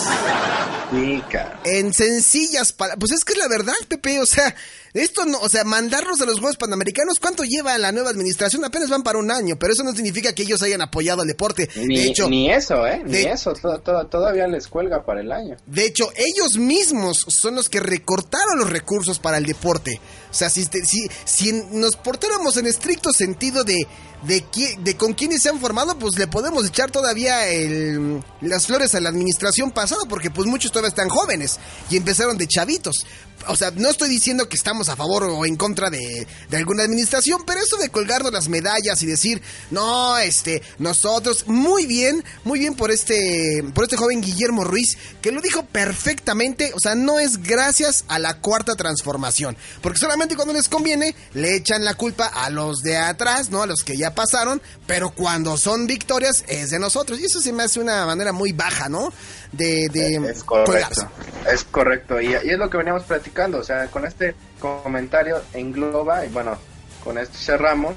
En 1.64 1.94
sencillas 1.94 2.72
palabras. 2.72 2.98
Pues 3.00 3.12
es 3.12 3.24
que 3.24 3.32
es 3.32 3.38
la 3.38 3.48
verdad, 3.48 3.74
Pepe. 3.88 4.20
O 4.20 4.26
sea, 4.26 4.54
esto 4.94 5.24
no, 5.24 5.38
o 5.38 5.48
sea, 5.48 5.64
mandarlos 5.64 6.20
a 6.20 6.26
los 6.26 6.38
Juegos 6.38 6.56
Panamericanos, 6.56 7.18
¿cuánto 7.20 7.44
lleva 7.44 7.76
la 7.78 7.92
nueva 7.92 8.10
administración? 8.10 8.64
Apenas 8.64 8.90
van 8.90 9.02
para 9.02 9.18
un 9.18 9.30
año, 9.30 9.56
pero 9.58 9.72
eso 9.72 9.82
no 9.84 9.92
significa 9.92 10.34
que 10.34 10.42
ellos 10.42 10.60
hayan 10.62 10.82
apoyado 10.82 11.22
al 11.22 11.28
deporte. 11.28 11.68
Ni, 11.76 11.96
de 11.96 12.04
hecho, 12.08 12.28
ni 12.28 12.50
eso, 12.50 12.86
¿eh? 12.86 13.02
Ni 13.04 13.12
de- 13.12 13.30
eso. 13.32 13.52
to- 13.54 13.78
to- 13.80 14.06
todavía 14.06 14.46
les 14.48 14.68
cuelga 14.68 15.04
para 15.04 15.20
el 15.20 15.32
año. 15.32 15.56
De 15.66 15.86
hecho, 15.86 16.10
ellos 16.14 16.58
mismos 16.58 17.24
son 17.28 17.54
los 17.54 17.68
que 17.68 17.80
recortaron 17.80 18.58
los 18.58 18.68
recursos 18.70 19.18
para 19.18 19.38
el 19.38 19.46
deporte. 19.46 20.00
O 20.30 20.34
sea, 20.34 20.50
si, 20.50 20.64
si, 20.64 21.06
si 21.24 21.52
nos 21.72 21.96
portáramos 21.96 22.56
en 22.56 22.66
estricto 22.66 23.12
sentido 23.12 23.64
de, 23.64 23.86
de, 24.24 24.44
de 24.80 24.96
con 24.96 25.12
quiénes 25.14 25.42
se 25.42 25.48
han 25.50 25.60
formado, 25.60 25.98
pues 25.98 26.18
le 26.18 26.26
podemos 26.26 26.66
echar 26.66 26.90
todavía 26.90 27.48
el- 27.48 28.22
las 28.40 28.66
flores 28.66 28.94
a 28.94 29.00
la 29.00 29.08
administración 29.10 29.70
pasada, 29.72 30.02
porque 30.08 30.30
pues 30.30 30.46
muchos 30.46 30.70
todavía 30.70 30.88
están 30.90 31.08
jóvenes 31.08 31.58
y 31.90 31.96
empezaron 31.96 32.36
de 32.38 32.46
chavitos. 32.46 33.06
O 33.48 33.56
sea, 33.56 33.72
no 33.72 33.90
estoy 33.90 34.08
diciendo 34.08 34.48
que 34.48 34.54
estamos 34.56 34.88
a 34.88 34.94
favor 34.94 35.24
o 35.24 35.44
en 35.44 35.56
contra 35.56 35.90
de, 35.90 36.26
de 36.48 36.56
alguna 36.56 36.84
administración, 36.84 37.42
pero 37.44 37.60
eso 37.60 37.76
de 37.76 37.88
colgarnos 37.88 38.32
las 38.32 38.48
medallas 38.48 39.02
y 39.02 39.06
decir, 39.06 39.42
no, 39.72 40.16
este, 40.18 40.62
nosotros, 40.78 41.48
muy 41.48 41.86
bien, 41.86 42.22
muy 42.44 42.60
bien 42.60 42.74
por 42.76 42.92
este, 42.92 43.64
por 43.74 43.82
este 43.82 43.96
joven 43.96 44.20
Guillermo 44.20 44.62
Ruiz, 44.62 44.96
que 45.20 45.32
lo 45.32 45.40
dijo 45.40 45.64
perfectamente, 45.66 46.72
o 46.74 46.78
sea, 46.80 46.94
no 46.94 47.18
es 47.18 47.42
gracias 47.42 48.04
a 48.06 48.20
la 48.20 48.38
cuarta 48.38 48.76
transformación, 48.76 49.56
porque 49.80 49.98
solamente 49.98 50.36
cuando 50.36 50.54
les 50.54 50.68
conviene 50.68 51.16
le 51.34 51.56
echan 51.56 51.84
la 51.84 51.94
culpa 51.94 52.26
a 52.26 52.48
los 52.48 52.78
de 52.82 52.96
atrás, 52.96 53.50
¿no? 53.50 53.62
A 53.62 53.66
los 53.66 53.82
que 53.82 53.96
ya 53.96 54.14
pasaron, 54.14 54.62
pero 54.86 55.10
cuando 55.10 55.56
son 55.56 55.88
victorias 55.88 56.44
es 56.46 56.70
de 56.70 56.78
nosotros, 56.78 57.18
y 57.18 57.24
eso 57.24 57.40
se 57.40 57.52
me 57.52 57.64
hace 57.64 57.80
una 57.80 58.06
manera 58.06 58.30
muy 58.32 58.52
baja, 58.52 58.88
¿no? 58.88 59.12
De, 59.50 59.88
de 59.90 60.16
Es 60.30 60.44
correcto. 60.44 60.72
colgarse. 60.72 61.06
Es 61.52 61.64
correcto. 61.64 62.20
Y, 62.20 62.28
y 62.28 62.50
es 62.50 62.58
lo 62.58 62.70
que 62.70 62.78
veníamos 62.78 63.02
platicando. 63.02 63.21
O 63.58 63.62
sea, 63.62 63.86
con 63.88 64.04
este 64.04 64.34
comentario 64.58 65.40
engloba, 65.54 66.24
y 66.26 66.28
bueno, 66.30 66.58
con 67.04 67.18
esto 67.18 67.36
cerramos 67.36 67.94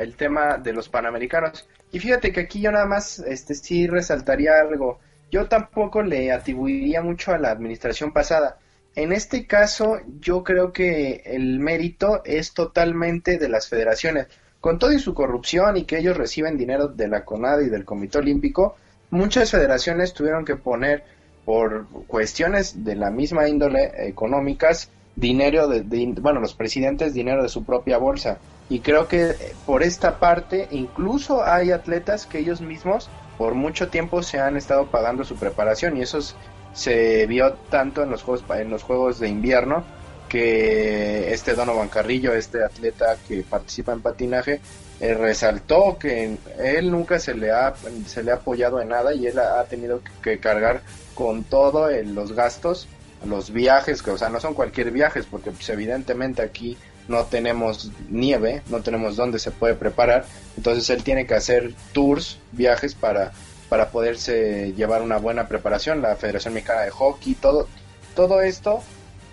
el 0.00 0.14
tema 0.16 0.58
de 0.58 0.72
los 0.72 0.88
panamericanos. 0.88 1.68
Y 1.90 1.98
fíjate 1.98 2.32
que 2.32 2.40
aquí 2.40 2.60
yo 2.60 2.72
nada 2.72 2.86
más 2.86 3.18
este 3.20 3.54
sí 3.54 3.86
resaltaría 3.86 4.60
algo. 4.60 4.98
Yo 5.30 5.48
tampoco 5.48 6.02
le 6.02 6.32
atribuiría 6.32 7.00
mucho 7.02 7.32
a 7.32 7.38
la 7.38 7.50
administración 7.50 8.12
pasada. 8.12 8.58
En 8.94 9.12
este 9.12 9.46
caso, 9.46 10.00
yo 10.20 10.44
creo 10.44 10.72
que 10.72 11.22
el 11.24 11.58
mérito 11.58 12.22
es 12.24 12.52
totalmente 12.52 13.38
de 13.38 13.48
las 13.48 13.68
federaciones. 13.68 14.26
Con 14.60 14.78
todo 14.78 14.92
y 14.92 14.98
su 14.98 15.14
corrupción 15.14 15.76
y 15.76 15.84
que 15.84 15.98
ellos 15.98 16.16
reciben 16.16 16.58
dinero 16.58 16.88
de 16.88 17.08
la 17.08 17.24
CONADE 17.24 17.66
y 17.66 17.70
del 17.70 17.84
Comité 17.86 18.18
Olímpico, 18.18 18.76
muchas 19.10 19.50
federaciones 19.50 20.12
tuvieron 20.12 20.44
que 20.44 20.56
poner 20.56 21.04
por 21.44 21.86
cuestiones 22.06 22.84
de 22.84 22.94
la 22.94 23.10
misma 23.10 23.48
índole 23.48 23.92
económicas 24.06 24.88
dinero 25.16 25.68
de, 25.68 25.82
bueno 26.20 26.40
los 26.40 26.54
presidentes 26.54 27.14
dinero 27.14 27.42
de 27.42 27.48
su 27.48 27.64
propia 27.64 27.98
bolsa. 27.98 28.38
Y 28.68 28.80
creo 28.80 29.08
que 29.08 29.30
eh, 29.30 29.36
por 29.66 29.82
esta 29.82 30.18
parte 30.18 30.68
incluso 30.70 31.44
hay 31.44 31.70
atletas 31.70 32.26
que 32.26 32.38
ellos 32.38 32.60
mismos 32.60 33.10
por 33.36 33.54
mucho 33.54 33.88
tiempo 33.88 34.22
se 34.22 34.38
han 34.38 34.56
estado 34.56 34.86
pagando 34.86 35.24
su 35.24 35.36
preparación. 35.36 35.96
Y 35.96 36.02
eso 36.02 36.18
es- 36.18 36.34
se 36.72 37.26
vio 37.26 37.52
tanto 37.70 38.02
en 38.02 38.10
los 38.10 38.22
juegos 38.22 38.44
en 38.56 38.70
los 38.70 38.82
juegos 38.82 39.18
de 39.18 39.28
invierno 39.28 39.84
que 40.28 41.32
este 41.34 41.54
Donovan 41.54 41.88
Carrillo 41.88 42.32
este 42.32 42.64
atleta 42.64 43.16
que 43.28 43.42
participa 43.42 43.92
en 43.92 44.00
patinaje 44.00 44.60
eh, 44.98 45.12
resaltó 45.12 45.98
que 45.98 46.38
él 46.58 46.90
nunca 46.90 47.18
se 47.18 47.34
le 47.34 47.50
ha 47.50 47.74
se 48.06 48.22
le 48.22 48.30
ha 48.30 48.36
apoyado 48.36 48.80
en 48.80 48.88
nada 48.88 49.12
y 49.12 49.26
él 49.26 49.38
ha, 49.38 49.62
tenido 49.64 50.00
que 50.22 50.38
cargar 50.38 50.80
con 51.14 51.44
todo 51.44 51.90
en 51.90 52.14
los 52.14 52.32
gastos 52.32 52.88
los 53.24 53.50
viajes 53.52 54.02
que 54.02 54.10
o 54.10 54.18
sea 54.18 54.28
no 54.28 54.40
son 54.40 54.54
cualquier 54.54 54.90
viajes 54.90 55.26
porque 55.30 55.50
pues, 55.50 55.68
evidentemente 55.68 56.42
aquí 56.42 56.76
no 57.08 57.24
tenemos 57.24 57.90
nieve 58.08 58.62
no 58.68 58.80
tenemos 58.82 59.16
dónde 59.16 59.38
se 59.38 59.50
puede 59.50 59.74
preparar. 59.74 60.24
Entonces 60.56 60.88
él 60.90 61.02
tiene 61.02 61.26
que 61.26 61.34
hacer 61.34 61.74
tours 61.92 62.38
viajes 62.52 62.94
para 62.94 63.32
para 63.68 63.90
poderse 63.90 64.74
llevar 64.76 65.02
una 65.02 65.16
buena 65.16 65.48
preparación. 65.48 66.02
La 66.02 66.16
Federación 66.16 66.54
Mexicana 66.54 66.82
de 66.82 66.90
Hockey 66.90 67.34
todo 67.34 67.68
todo 68.14 68.42
esto 68.42 68.82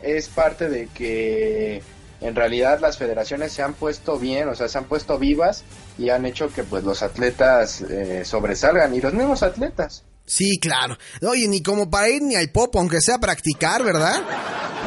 es 0.02 0.30
parte 0.30 0.70
de 0.70 0.88
que 0.88 1.82
en 2.22 2.36
realidad 2.36 2.80
las 2.80 2.98
federaciones 2.98 3.54
se 3.54 3.62
han 3.62 3.74
puesto 3.74 4.20
bien, 4.20 4.50
o 4.50 4.56
sea, 4.56 4.68
se 4.68 4.78
han 4.78 4.86
puesto 4.86 5.18
vivas 5.18 5.64
y 5.98 6.10
han 6.10 6.26
hecho 6.26 6.52
que 6.52 6.64
pues 6.64 6.84
los 6.84 7.02
atletas 7.02 7.82
eh, 7.82 8.24
sobresalgan 8.26 8.94
y 8.94 9.02
los 9.02 9.14
mismos 9.14 9.44
atletas. 9.44 10.04
Sí, 10.26 10.60
claro. 10.60 10.98
Oye, 11.28 11.48
ni 11.48 11.64
como 11.64 11.90
para 11.90 12.10
ir 12.10 12.22
ni 12.22 12.36
al 12.36 12.50
pop, 12.50 12.76
aunque 12.76 13.02
sea 13.02 13.18
practicar, 13.18 13.84
¿verdad? 13.84 14.22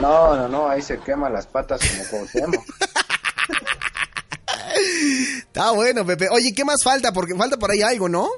No, 0.00 0.36
no, 0.36 0.48
no, 0.48 0.68
ahí 0.68 0.82
se 0.82 0.98
queman 0.98 1.32
las 1.32 1.46
patas 1.46 1.80
como 1.80 2.04
Cuauhtémoc. 2.08 2.64
Está 5.38 5.72
bueno, 5.72 6.06
Pepe. 6.06 6.28
Oye, 6.30 6.52
¿qué 6.54 6.64
más 6.64 6.82
falta? 6.82 7.12
Porque 7.12 7.34
falta 7.34 7.56
por 7.56 7.70
ahí 7.70 7.82
algo, 7.82 8.08
¿no? 8.08 8.28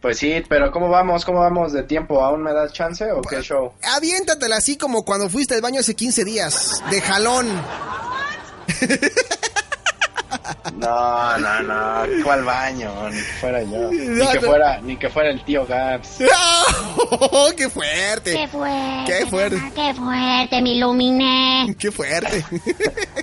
Pues 0.00 0.18
sí, 0.18 0.42
pero 0.48 0.70
¿cómo 0.70 0.88
vamos? 0.88 1.24
¿Cómo 1.24 1.40
vamos 1.40 1.72
de 1.72 1.82
tiempo? 1.82 2.22
¿Aún 2.22 2.42
me 2.42 2.52
das 2.52 2.72
chance 2.72 3.04
o 3.10 3.22
qué 3.22 3.42
show? 3.42 3.72
Aviéntatela 3.82 4.56
así 4.56 4.76
como 4.76 5.04
cuando 5.04 5.28
fuiste 5.28 5.54
al 5.54 5.62
baño 5.62 5.80
hace 5.80 5.94
15 5.94 6.24
días, 6.24 6.82
de 6.90 7.00
jalón. 7.00 7.48
No, 10.76 11.38
no, 11.38 11.62
no, 11.62 12.24
¿cuál 12.24 12.44
baño? 12.44 13.08
Ni 13.10 13.16
que 13.16 13.22
fuera 13.40 13.62
yo. 13.62 13.90
Ni 13.92 14.26
que 14.32 14.40
fuera, 14.40 14.80
ni 14.80 14.96
que 14.96 15.08
fuera 15.10 15.30
el 15.30 15.44
tío 15.44 15.64
Gaps. 15.66 16.18
¡Oh, 17.10 17.50
¡Qué 17.56 17.68
fuerte! 17.70 18.32
Qué 18.32 18.48
fuerte. 18.48 19.12
¡Qué 19.20 19.26
fuerte! 19.26 19.56
mamá, 19.56 19.72
Qué 19.74 19.94
fuerte, 19.94 20.62
me 20.62 20.70
iluminé. 20.70 21.74
¡Qué 21.78 21.90
fuerte! 21.90 22.44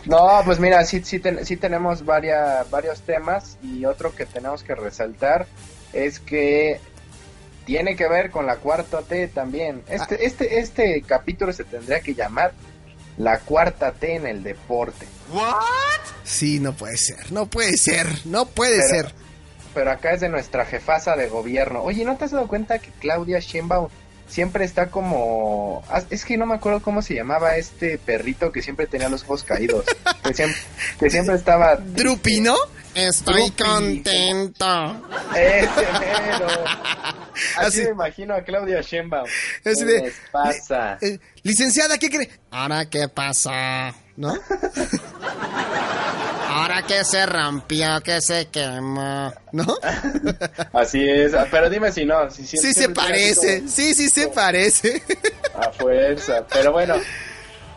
No, 0.06 0.41
pues 0.45 0.60
mira, 0.60 0.84
sí, 0.86 1.01
sí, 1.03 1.19
ten- 1.19 1.45
sí 1.45 1.56
tenemos 1.58 2.03
varia- 2.03 2.65
varios 2.69 3.01
temas 3.01 3.58
y 3.62 3.86
otro 3.86 4.13
que 4.15 4.25
tenemos 4.25 4.63
que 4.63 4.75
resaltar 4.75 5.45
es 5.93 6.19
que 6.19 6.79
tiene 7.65 7.95
que 7.95 8.08
ver 8.10 8.32
con 8.32 8.45
la 8.45 8.58
cuarta 8.58 9.01
T 9.01 9.27
también. 9.27 9.84
Este, 9.88 10.25
este, 10.25 10.60
este 10.60 11.01
capítulo 11.03 11.53
se 11.53 11.63
tendría 11.63 11.99
que 12.01 12.13
llamar 12.15 12.51
La 13.17 13.39
cuarta 13.39 13.91
T 13.91 14.15
en 14.15 14.26
el 14.28 14.43
deporte. 14.43 15.08
Sí, 16.23 16.60
no 16.60 16.73
puede 16.73 16.97
ser, 16.97 17.32
no 17.32 17.45
puede 17.47 17.78
ser, 17.78 18.08
no 18.26 18.45
puede 18.45 18.78
Pero- 18.78 18.88
ser. 19.10 19.15
Pero 19.73 19.91
acá 19.91 20.12
es 20.13 20.21
de 20.21 20.30
nuestra 20.30 20.65
jefasa 20.65 21.15
de 21.15 21.28
gobierno. 21.30 21.82
Oye, 21.82 22.06
¿no 22.06 22.15
te 22.15 22.26
has 22.26 22.32
dado 22.32 22.47
cuenta 22.47 22.78
que 22.78 22.91
Claudia 22.99 23.39
Sheinbaum 23.39 23.88
siempre 24.28 24.65
está 24.65 24.91
como... 24.91 25.84
ah, 25.89 26.04
Es 26.12 26.26
que 26.26 26.38
no 26.38 26.45
me 26.45 26.54
acuerdo 26.54 26.80
cómo 26.82 27.02
se 27.02 27.15
llamaba 27.15 27.58
este 27.58 27.97
perrito 27.97 28.52
que 28.52 28.62
siempre 28.62 28.86
tenía 28.86 29.10
los 29.10 29.23
ojos 29.23 29.43
caídos. 29.43 29.86
que, 30.23 30.34
siempre, 30.36 30.60
que 30.99 31.10
siempre 31.10 31.36
estaba... 31.36 31.76
¿Drupi, 31.78 32.39
no? 32.39 32.56
Estoy 32.95 33.51
contento. 33.51 34.65
Mero. 35.34 36.47
Así, 37.58 37.65
Así- 37.65 37.82
me 37.84 37.89
imagino 37.89 38.36
a 38.36 38.41
Claudia 38.43 38.82
Sheinbaum. 38.82 39.25
Así 39.65 39.79
¿Qué 39.79 39.86
de- 39.86 40.01
les 40.01 40.13
pasa? 40.32 40.97
Eh, 41.01 41.19
licenciada, 41.41 41.97
¿qué 41.97 42.10
cree? 42.10 42.29
Ahora, 42.51 42.86
¿qué 42.89 43.08
pasa? 43.10 43.93
¿No? 44.15 44.34
Ahora 46.49 46.84
que 46.84 47.03
se 47.03 47.25
rompió, 47.25 47.99
que 48.01 48.21
se 48.21 48.47
quemó, 48.49 49.34
¿no? 49.51 49.65
Así 50.73 51.03
es. 51.10 51.34
Ah, 51.34 51.47
Pero 51.49 51.67
dime 51.69 51.91
si 51.91 52.06
no. 52.06 52.29
Si, 52.29 52.45
Sí 52.45 52.73
se 52.73 52.89
parece, 52.89 53.58
como 53.60 53.69
sí, 53.71 53.93
sí 53.95 54.08
se 54.10 54.27
parece. 54.27 55.01
A 55.56 55.71
fuerza. 55.71 56.45
Pero 56.53 56.71
bueno, 56.71 56.95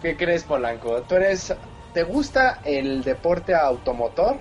¿qué 0.02 0.14
crees, 0.16 0.44
Polanco? 0.44 1.00
¿Tú 1.02 1.14
eres... 1.16 1.55
¿Te 1.94 2.02
gusta 2.02 2.61
el 2.64 3.02
deporte 3.02 3.55
automotor? 3.55 4.38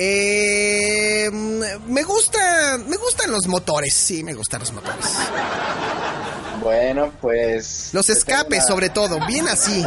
Eh, 0.00 1.28
me 1.32 2.02
gusta, 2.04 2.78
me 2.86 2.96
gustan 2.96 3.32
los 3.32 3.46
motores, 3.48 3.94
sí, 3.94 4.22
me 4.22 4.32
gustan 4.34 4.60
los 4.60 4.72
motores. 4.72 5.04
Bueno, 6.62 7.12
pues... 7.20 7.90
Los 7.92 8.08
escapes, 8.10 8.58
una- 8.60 8.66
sobre 8.68 8.90
todo, 8.90 9.18
bien 9.26 9.48
así, 9.48 9.84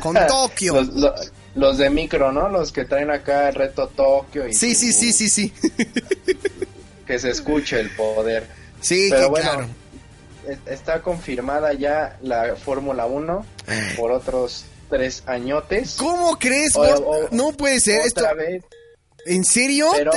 con 0.00 0.14
Tokio. 0.28 0.74
Los, 0.74 0.88
lo- 0.94 1.14
los 1.54 1.78
de 1.78 1.88
micro, 1.88 2.32
¿no? 2.32 2.48
Los 2.48 2.72
que 2.72 2.84
traen 2.84 3.10
acá 3.10 3.48
el 3.48 3.54
reto 3.54 3.86
Tokio 3.88 4.46
y 4.48 4.52
Sí, 4.54 4.74
sí, 4.74 4.92
sí, 4.92 5.12
sí, 5.12 5.28
sí. 5.30 5.52
que 7.06 7.18
se 7.18 7.30
escuche 7.30 7.78
el 7.80 7.90
poder. 7.96 8.46
Sí, 8.80 9.06
Pero 9.10 9.22
que 9.22 9.28
bueno, 9.30 9.50
claro. 9.50 9.68
es- 10.48 10.58
está 10.72 11.00
confirmada 11.00 11.72
ya 11.72 12.18
la 12.22 12.56
Fórmula 12.56 13.06
1 13.06 13.46
por 13.96 14.10
otros 14.12 14.64
tres 14.90 15.22
añotes. 15.26 15.94
¿Cómo 15.98 16.38
crees? 16.38 16.74
O- 16.76 16.80
Bor- 16.84 17.04
o- 17.06 17.28
no 17.30 17.52
puede 17.52 17.80
ser 17.80 18.00
esto. 18.02 18.20
Otra 18.20 18.34
vez, 18.34 18.62
¿En 19.26 19.44
serio? 19.44 19.90
pero 19.94 20.12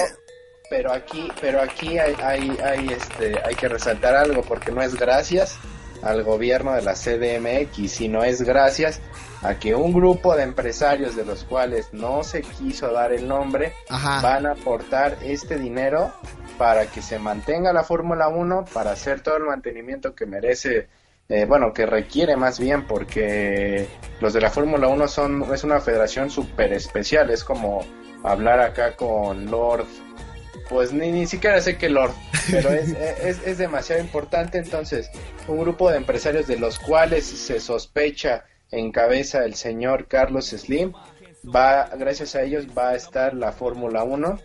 pero 0.70 0.92
aquí 0.92 1.28
pero 1.40 1.62
aquí 1.62 1.98
hay, 1.98 2.16
hay, 2.22 2.58
hay, 2.64 2.90
este 2.90 3.40
hay 3.44 3.56
que 3.56 3.68
resaltar 3.68 4.16
algo 4.16 4.42
porque 4.42 4.72
no 4.72 4.82
es 4.82 4.96
gracias 4.96 5.58
al 6.02 6.24
gobierno 6.24 6.74
de 6.74 6.82
la 6.82 6.94
CDMX 6.94 7.92
sino 7.92 8.24
es 8.24 8.42
gracias 8.42 9.00
a 9.42 9.56
que 9.56 9.76
un 9.76 9.94
grupo 9.94 10.36
de 10.36 10.44
empresarios 10.44 11.16
de 11.16 11.24
los 11.24 11.44
cuales 11.44 11.94
no 11.94 12.24
se 12.24 12.42
quiso 12.42 12.92
dar 12.92 13.14
el 13.14 13.28
nombre 13.28 13.74
Ajá. 13.90 14.22
van 14.22 14.46
a 14.46 14.52
aportar 14.52 15.18
este 15.22 15.58
dinero 15.58 16.12
para 16.58 16.88
que 16.88 17.02
se 17.02 17.20
mantenga 17.20 17.72
la 17.72 17.84
Fórmula 17.84 18.28
1 18.28 18.66
para 18.74 18.92
hacer 18.92 19.22
todo 19.22 19.38
el 19.38 19.44
mantenimiento 19.44 20.16
que 20.16 20.26
merece 20.26 20.88
eh, 21.30 21.46
bueno, 21.46 21.74
que 21.74 21.86
requiere 21.86 22.38
más 22.38 22.58
bien 22.58 22.88
porque 22.88 23.88
los 24.22 24.34
de 24.34 24.42
la 24.42 24.50
Fórmula 24.50 24.88
1 24.88 25.08
son 25.08 25.54
es 25.54 25.64
una 25.64 25.82
federación 25.82 26.30
súper 26.30 26.72
especial, 26.72 27.30
es 27.30 27.44
como 27.44 27.86
hablar 28.24 28.60
acá 28.60 28.96
con 28.96 29.50
Lord, 29.50 29.86
pues 30.70 30.92
ni, 30.94 31.12
ni 31.12 31.28
siquiera 31.28 31.62
sé 31.62 31.78
qué 31.78 31.90
Lord, 31.90 32.14
pero 32.52 32.70
es, 32.72 32.90
es, 33.24 33.46
es 33.46 33.58
demasiado 33.58 34.02
importante, 34.02 34.58
entonces 34.58 35.10
un 35.48 35.60
grupo 35.60 35.90
de 35.90 35.98
empresarios 35.98 36.48
de 36.48 36.58
los 36.58 36.80
cuales 36.80 37.26
se 37.26 37.60
sospecha 37.60 38.46
encabeza 38.72 39.46
el 39.46 39.56
señor 39.56 40.08
Carlos 40.08 40.48
Slim, 40.48 40.94
va, 41.44 41.90
gracias 41.98 42.36
a 42.36 42.42
ellos 42.42 42.68
va 42.78 42.90
a 42.90 42.96
estar 42.96 43.34
la 43.34 43.52
Fórmula 43.52 44.04
1 44.04 44.40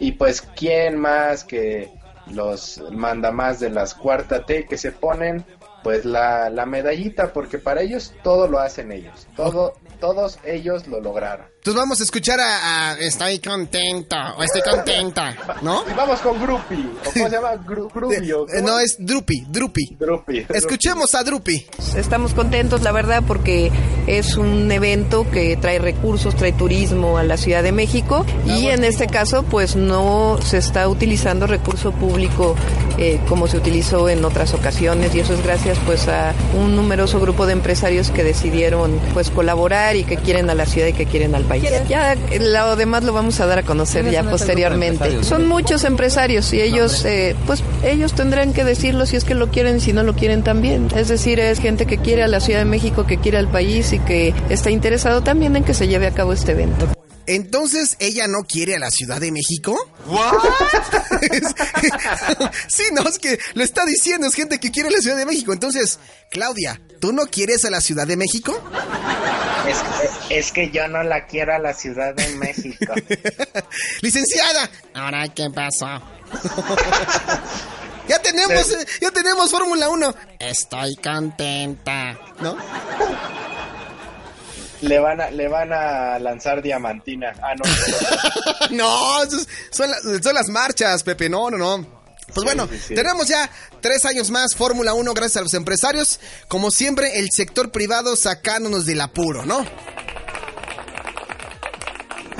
y 0.00 0.12
pues 0.12 0.40
quién 0.40 0.98
más 0.98 1.44
que 1.44 1.90
los 2.30 2.82
manda 2.90 3.30
más 3.30 3.60
de 3.60 3.70
las 3.70 3.94
cuarta 3.94 4.44
T 4.44 4.66
que 4.66 4.76
se 4.76 4.92
ponen 4.92 5.44
pues 5.82 6.04
la, 6.04 6.50
la 6.50 6.66
medallita 6.66 7.32
porque 7.32 7.58
para 7.58 7.82
ellos 7.82 8.14
todo 8.22 8.48
lo 8.48 8.58
hacen 8.58 8.92
ellos. 8.92 9.28
Todo 9.36 9.74
todos 10.00 10.38
ellos 10.44 10.86
lo 10.86 11.00
lograron 11.00 11.46
Entonces 11.68 11.82
vamos 11.82 12.00
a 12.00 12.04
escuchar 12.04 12.40
a, 12.40 12.92
a 12.92 12.98
Estoy 12.98 13.40
contento 13.40 14.16
o 14.38 14.42
Estoy 14.42 14.62
contenta, 14.62 15.36
¿no? 15.60 15.84
y 15.86 15.92
vamos 15.92 16.18
con 16.20 16.40
Grupi 16.40 16.90
o 17.06 17.12
cómo 17.12 17.26
se 17.26 17.30
llama 17.30 17.56
Gru, 17.56 17.90
Grupi, 17.94 18.32
¿o 18.32 18.48
Eh, 18.48 18.62
no, 18.62 18.78
es 18.78 18.96
Drupi, 18.98 19.44
Drupi. 19.46 19.96
Drupi, 19.98 20.46
Escuchemos 20.48 21.14
a 21.14 21.22
Drupi. 21.22 21.66
Estamos 21.94 22.32
contentos, 22.32 22.80
la 22.80 22.90
verdad, 22.90 23.22
porque 23.26 23.70
es 24.06 24.38
un 24.38 24.72
evento 24.72 25.30
que 25.30 25.58
trae 25.58 25.78
recursos, 25.78 26.34
trae 26.36 26.52
turismo 26.52 27.18
a 27.18 27.22
la 27.22 27.36
Ciudad 27.36 27.62
de 27.62 27.72
México 27.72 28.24
y 28.46 28.68
en 28.68 28.82
este 28.82 29.06
caso 29.06 29.42
pues 29.42 29.76
no 29.76 30.38
se 30.42 30.56
está 30.56 30.88
utilizando 30.88 31.46
recurso 31.46 31.92
público 31.92 32.56
eh, 32.96 33.20
como 33.28 33.46
se 33.46 33.58
utilizó 33.58 34.08
en 34.08 34.24
otras 34.24 34.54
ocasiones 34.54 35.14
y 35.14 35.20
eso 35.20 35.34
es 35.34 35.42
gracias 35.42 35.78
pues 35.84 36.08
a 36.08 36.34
un 36.58 36.74
numeroso 36.74 37.20
grupo 37.20 37.46
de 37.46 37.52
empresarios 37.52 38.10
que 38.10 38.24
decidieron 38.24 38.98
pues 39.12 39.30
colaborar 39.30 39.96
y 39.96 40.04
que 40.04 40.16
quieren 40.16 40.48
a 40.48 40.54
la 40.54 40.64
ciudad 40.64 40.88
y 40.88 40.94
que 40.94 41.04
quieren 41.04 41.34
al 41.34 41.44
país. 41.44 41.57
Ya 41.88 42.16
lo 42.40 42.76
demás 42.76 43.04
lo 43.04 43.12
vamos 43.12 43.40
a 43.40 43.46
dar 43.46 43.60
a 43.60 43.62
conocer 43.62 44.02
¿Quiénes 44.02 44.24
ya 44.24 44.30
posteriormente. 44.30 45.24
Son 45.24 45.46
muchos 45.46 45.84
empresarios 45.84 46.52
y 46.52 46.60
ellos 46.60 47.04
eh, 47.04 47.34
pues 47.46 47.62
ellos 47.84 48.12
tendrán 48.12 48.52
que 48.52 48.64
decirlo 48.64 49.06
si 49.06 49.16
es 49.16 49.24
que 49.24 49.34
lo 49.34 49.48
quieren 49.48 49.76
y 49.76 49.80
si 49.80 49.92
no 49.92 50.02
lo 50.02 50.14
quieren 50.14 50.42
también. 50.42 50.88
Es 50.94 51.08
decir, 51.08 51.40
es 51.40 51.60
gente 51.60 51.86
que 51.86 51.98
quiere 51.98 52.22
a 52.22 52.28
la 52.28 52.40
Ciudad 52.40 52.60
de 52.60 52.66
México, 52.66 53.06
que 53.06 53.18
quiere 53.18 53.38
al 53.38 53.48
país 53.48 53.92
y 53.92 53.98
que 53.98 54.34
está 54.48 54.70
interesado 54.70 55.22
también 55.22 55.56
en 55.56 55.64
que 55.64 55.74
se 55.74 55.88
lleve 55.88 56.06
a 56.06 56.12
cabo 56.12 56.32
este 56.32 56.52
evento. 56.52 56.97
Entonces, 57.28 57.96
¿ella 57.98 58.26
no 58.26 58.44
quiere 58.44 58.74
a 58.74 58.78
la 58.78 58.90
Ciudad 58.90 59.20
de 59.20 59.30
México? 59.30 59.76
sí, 62.68 62.84
no, 62.92 63.02
es 63.02 63.18
que 63.18 63.38
lo 63.52 63.62
está 63.62 63.84
diciendo, 63.84 64.26
es 64.26 64.34
gente 64.34 64.58
que 64.58 64.70
quiere 64.70 64.88
a 64.88 64.92
la 64.92 64.98
Ciudad 64.98 65.18
de 65.18 65.26
México. 65.26 65.52
Entonces, 65.52 65.98
Claudia, 66.30 66.80
¿tú 67.02 67.12
no 67.12 67.26
quieres 67.26 67.66
a 67.66 67.70
la 67.70 67.82
Ciudad 67.82 68.06
de 68.06 68.16
México? 68.16 68.58
es, 69.68 69.76
es 70.30 70.52
que 70.52 70.70
yo 70.70 70.88
no 70.88 71.02
la 71.02 71.26
quiero 71.26 71.54
a 71.54 71.58
la 71.58 71.74
Ciudad 71.74 72.14
de 72.14 72.34
México 72.36 72.94
Licenciada. 74.00 74.70
Ahora, 74.94 75.28
¿qué 75.28 75.50
pasó? 75.50 75.86
ya 78.08 78.22
tenemos, 78.22 78.72
eh, 78.72 78.86
ya 79.02 79.10
tenemos 79.10 79.50
Fórmula 79.50 79.90
1. 79.90 80.14
Estoy 80.38 80.96
contenta, 80.96 82.18
¿no? 82.40 82.56
Le 84.82 84.98
van 84.98 85.20
a 85.20 85.30
le 85.30 85.48
van 85.48 85.72
a 85.72 86.18
lanzar 86.18 86.62
diamantina 86.62 87.32
ah 87.42 87.54
no 87.56 87.64
no, 88.76 89.30
son, 89.70 89.90
las- 89.90 90.02
son 90.22 90.34
las 90.34 90.48
marchas, 90.48 91.02
Pepe. 91.02 91.28
No, 91.28 91.50
no, 91.50 91.58
no. 91.58 91.98
Pues 92.34 92.44
bueno, 92.44 92.68
sí, 92.70 92.78
sí. 92.88 92.94
tenemos 92.94 93.26
ya 93.26 93.48
tres 93.80 94.04
años 94.04 94.30
más 94.30 94.54
Fórmula 94.54 94.92
1 94.92 95.14
gracias 95.14 95.38
a 95.38 95.40
los 95.42 95.54
empresarios. 95.54 96.20
Como 96.46 96.70
siempre, 96.70 97.18
el 97.18 97.28
sector 97.32 97.70
privado 97.72 98.16
sacándonos 98.16 98.84
del 98.84 99.00
apuro, 99.00 99.46
¿no? 99.46 99.64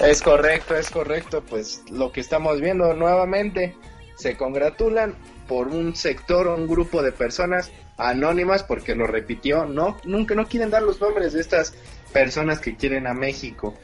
Es 0.03 0.23
correcto, 0.23 0.77
es 0.77 0.91
correcto. 0.91 1.43
Pues 1.49 1.81
lo 1.91 2.13
que 2.13 2.21
estamos 2.21 2.61
viendo 2.61 2.93
nuevamente, 2.95 3.75
se 4.17 4.37
congratulan 4.37 5.17
por 5.49 5.69
un 5.69 5.97
sector, 5.97 6.47
un 6.47 6.69
grupo 6.69 7.03
de 7.03 7.11
personas 7.11 7.73
anónimas, 7.97 8.63
porque 8.63 8.95
lo 8.95 9.09
repitió, 9.09 9.65
no, 9.65 9.97
nunca 10.05 10.37
no 10.37 10.47
quieren 10.47 10.71
dar 10.71 10.83
los 10.83 11.01
nombres 11.01 11.33
de 11.33 11.41
estas 11.41 11.75
personas 12.13 12.61
que 12.61 12.77
quieren 12.77 13.09
a 13.09 13.15
México. 13.15 13.75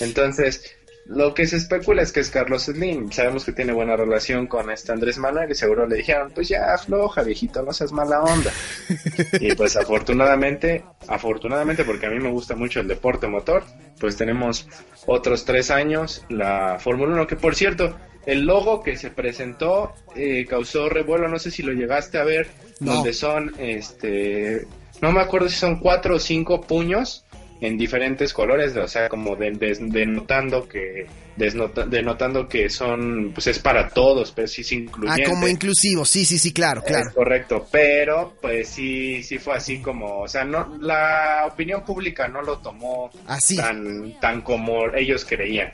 Entonces, 0.00 0.76
lo 1.08 1.34
que 1.34 1.46
se 1.46 1.56
especula 1.56 2.02
es 2.02 2.10
que 2.10 2.20
es 2.20 2.30
Carlos 2.30 2.64
Slim. 2.64 3.12
Sabemos 3.12 3.44
que 3.44 3.52
tiene 3.52 3.72
buena 3.72 3.96
relación 3.96 4.46
con 4.46 4.70
este 4.70 4.92
Andrés 4.92 5.18
Manuel 5.18 5.50
y 5.50 5.54
seguro 5.54 5.86
le 5.86 5.96
dijeron, 5.96 6.32
pues 6.34 6.48
ya 6.48 6.74
afloja, 6.74 7.22
viejito, 7.22 7.62
no 7.62 7.72
seas 7.72 7.92
mala 7.92 8.22
onda. 8.22 8.52
y 9.40 9.54
pues 9.54 9.76
afortunadamente, 9.76 10.84
afortunadamente 11.06 11.84
porque 11.84 12.06
a 12.06 12.10
mí 12.10 12.18
me 12.18 12.30
gusta 12.30 12.56
mucho 12.56 12.80
el 12.80 12.88
deporte 12.88 13.28
motor, 13.28 13.64
pues 14.00 14.16
tenemos 14.16 14.68
otros 15.06 15.44
tres 15.44 15.70
años 15.70 16.24
la 16.28 16.78
Fórmula 16.80 17.14
1, 17.14 17.26
que 17.28 17.36
por 17.36 17.54
cierto, 17.54 17.96
el 18.26 18.42
logo 18.44 18.82
que 18.82 18.96
se 18.96 19.10
presentó 19.10 19.94
eh, 20.14 20.44
causó 20.48 20.88
revuelo, 20.88 21.28
no 21.28 21.38
sé 21.38 21.50
si 21.50 21.62
lo 21.62 21.72
llegaste 21.72 22.18
a 22.18 22.24
ver, 22.24 22.48
No. 22.80 22.94
donde 22.96 23.12
son, 23.12 23.54
este, 23.58 24.66
no 25.00 25.12
me 25.12 25.20
acuerdo 25.20 25.48
si 25.48 25.56
son 25.56 25.78
cuatro 25.80 26.16
o 26.16 26.18
cinco 26.20 26.60
puños 26.60 27.24
en 27.62 27.78
diferentes 27.78 28.34
colores, 28.34 28.76
o 28.76 28.86
sea, 28.86 29.08
como 29.08 29.34
de- 29.34 29.50
denotando 29.80 30.68
que 30.68 31.06
desnota- 31.38 31.86
denotando 31.86 32.46
que 32.46 32.68
son, 32.68 33.30
pues 33.32 33.46
es 33.46 33.58
para 33.58 33.88
todos, 33.88 34.30
pero 34.32 34.46
sí 34.46 34.60
es 34.60 34.72
Ah, 34.72 34.74
incluyente. 34.74 35.24
como 35.24 35.48
inclusivo, 35.48 36.04
sí, 36.04 36.26
sí, 36.26 36.38
sí, 36.38 36.52
claro, 36.52 36.82
claro. 36.82 37.08
Es 37.08 37.14
correcto, 37.14 37.66
pero 37.72 38.34
pues 38.42 38.68
sí, 38.68 39.22
sí 39.22 39.38
fue 39.38 39.54
así 39.56 39.80
como, 39.80 40.20
o 40.20 40.28
sea, 40.28 40.44
no, 40.44 40.76
la 40.80 41.48
opinión 41.50 41.82
pública 41.82 42.28
no 42.28 42.42
lo 42.42 42.58
tomó 42.58 43.10
Así. 43.26 43.56
tan, 43.56 44.18
tan 44.20 44.42
como 44.42 44.94
ellos 44.94 45.24
creían. 45.24 45.70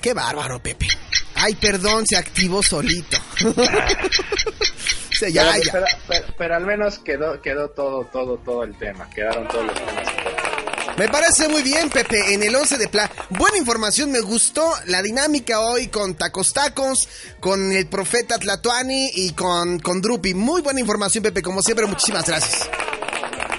Qué 0.00 0.14
bárbaro, 0.14 0.58
Pepe. 0.62 0.86
Ay, 1.40 1.54
perdón, 1.54 2.06
se 2.06 2.16
activó 2.16 2.62
solito. 2.62 3.16
O 3.46 3.54
sea, 5.18 5.28
ya, 5.28 5.50
pero, 5.52 5.64
ya. 5.64 5.72
Pero, 5.72 5.86
pero- 6.08 6.26
pero 6.36 6.54
al 6.56 6.66
menos 6.66 6.98
quedó, 7.00 7.40
quedó 7.40 7.70
todo, 7.70 8.04
todo, 8.12 8.38
todo 8.38 8.64
el 8.64 8.76
tema, 8.76 9.08
quedaron 9.10 9.48
todos 9.48 9.66
los 9.66 9.74
temas. 9.74 10.08
Me 10.96 11.08
parece 11.08 11.48
muy 11.48 11.62
bien, 11.62 11.90
Pepe, 11.90 12.34
en 12.34 12.42
el 12.42 12.54
11 12.56 12.76
de 12.76 12.88
Pla. 12.88 13.08
Buena 13.30 13.56
información, 13.56 14.10
me 14.10 14.20
gustó 14.20 14.68
la 14.86 15.00
dinámica 15.00 15.60
hoy 15.60 15.86
con 15.88 16.16
Tacos 16.16 16.52
Tacos, 16.52 17.08
con 17.38 17.70
el 17.72 17.86
profeta 17.86 18.36
Tlatuani 18.38 19.10
y 19.14 19.30
con, 19.32 19.78
con 19.78 20.00
Drupi. 20.02 20.34
Muy 20.34 20.60
buena 20.60 20.80
información, 20.80 21.22
Pepe, 21.22 21.40
como 21.40 21.62
siempre, 21.62 21.86
muchísimas 21.86 22.24
gracias. 22.26 22.68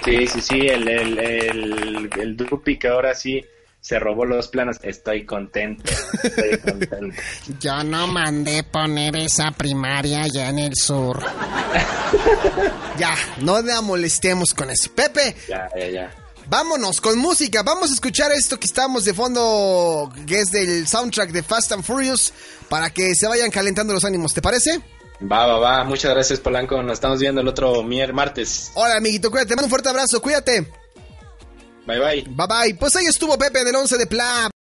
Sí, 0.04 0.26
sí, 0.26 0.40
sí, 0.42 0.58
el, 0.66 0.86
el, 0.88 1.18
el, 1.18 2.10
el 2.18 2.36
Drupi 2.36 2.78
que 2.78 2.88
ahora 2.88 3.14
sí 3.14 3.42
se 3.80 3.98
robó 3.98 4.24
los 4.24 4.48
planos. 4.48 4.76
Estoy 4.82 5.24
contento. 5.24 5.84
Estoy 6.22 6.58
contento. 6.64 7.16
Yo 7.60 7.82
no 7.84 8.06
mandé 8.06 8.62
poner 8.62 9.16
esa 9.16 9.50
primaria 9.52 10.22
allá 10.24 10.48
en 10.50 10.58
el 10.58 10.74
sur. 10.74 11.20
ya, 12.98 13.14
no 13.40 13.60
la 13.62 13.80
molestemos 13.80 14.54
con 14.54 14.70
eso. 14.70 14.90
Pepe, 14.94 15.34
Ya, 15.48 15.68
ya, 15.78 15.88
ya. 15.88 16.14
vámonos 16.48 17.00
con 17.00 17.18
música. 17.18 17.62
Vamos 17.62 17.90
a 17.90 17.94
escuchar 17.94 18.32
esto 18.32 18.58
que 18.58 18.66
estamos 18.66 19.04
de 19.04 19.14
fondo, 19.14 20.12
que 20.26 20.40
es 20.40 20.50
del 20.50 20.86
soundtrack 20.86 21.30
de 21.30 21.42
Fast 21.42 21.72
and 21.72 21.84
Furious, 21.84 22.32
para 22.68 22.90
que 22.90 23.14
se 23.14 23.26
vayan 23.28 23.50
calentando 23.50 23.92
los 23.94 24.04
ánimos. 24.04 24.34
¿Te 24.34 24.42
parece? 24.42 24.80
Va, 25.22 25.46
va, 25.46 25.58
va. 25.58 25.84
Muchas 25.84 26.12
gracias, 26.14 26.40
Polanco. 26.40 26.82
Nos 26.82 26.94
estamos 26.94 27.18
viendo 27.20 27.40
el 27.42 27.48
otro 27.48 27.82
mier 27.82 28.12
martes. 28.12 28.70
Hola, 28.74 28.96
amiguito, 28.96 29.30
cuídate. 29.30 29.50
Te 29.50 29.56
mando 29.56 29.66
un 29.66 29.70
fuerte 29.70 29.88
abrazo. 29.90 30.20
Cuídate. 30.22 30.66
Bye, 31.90 31.98
bye. 31.98 32.24
Bye 32.28 32.46
bye. 32.46 32.74
Pues 32.78 32.94
ahí 32.96 33.06
estuvo 33.06 33.36
Pepe 33.36 33.64
del 33.64 33.74
11 33.74 33.98
de 33.98 34.06
Pla. 34.06 34.50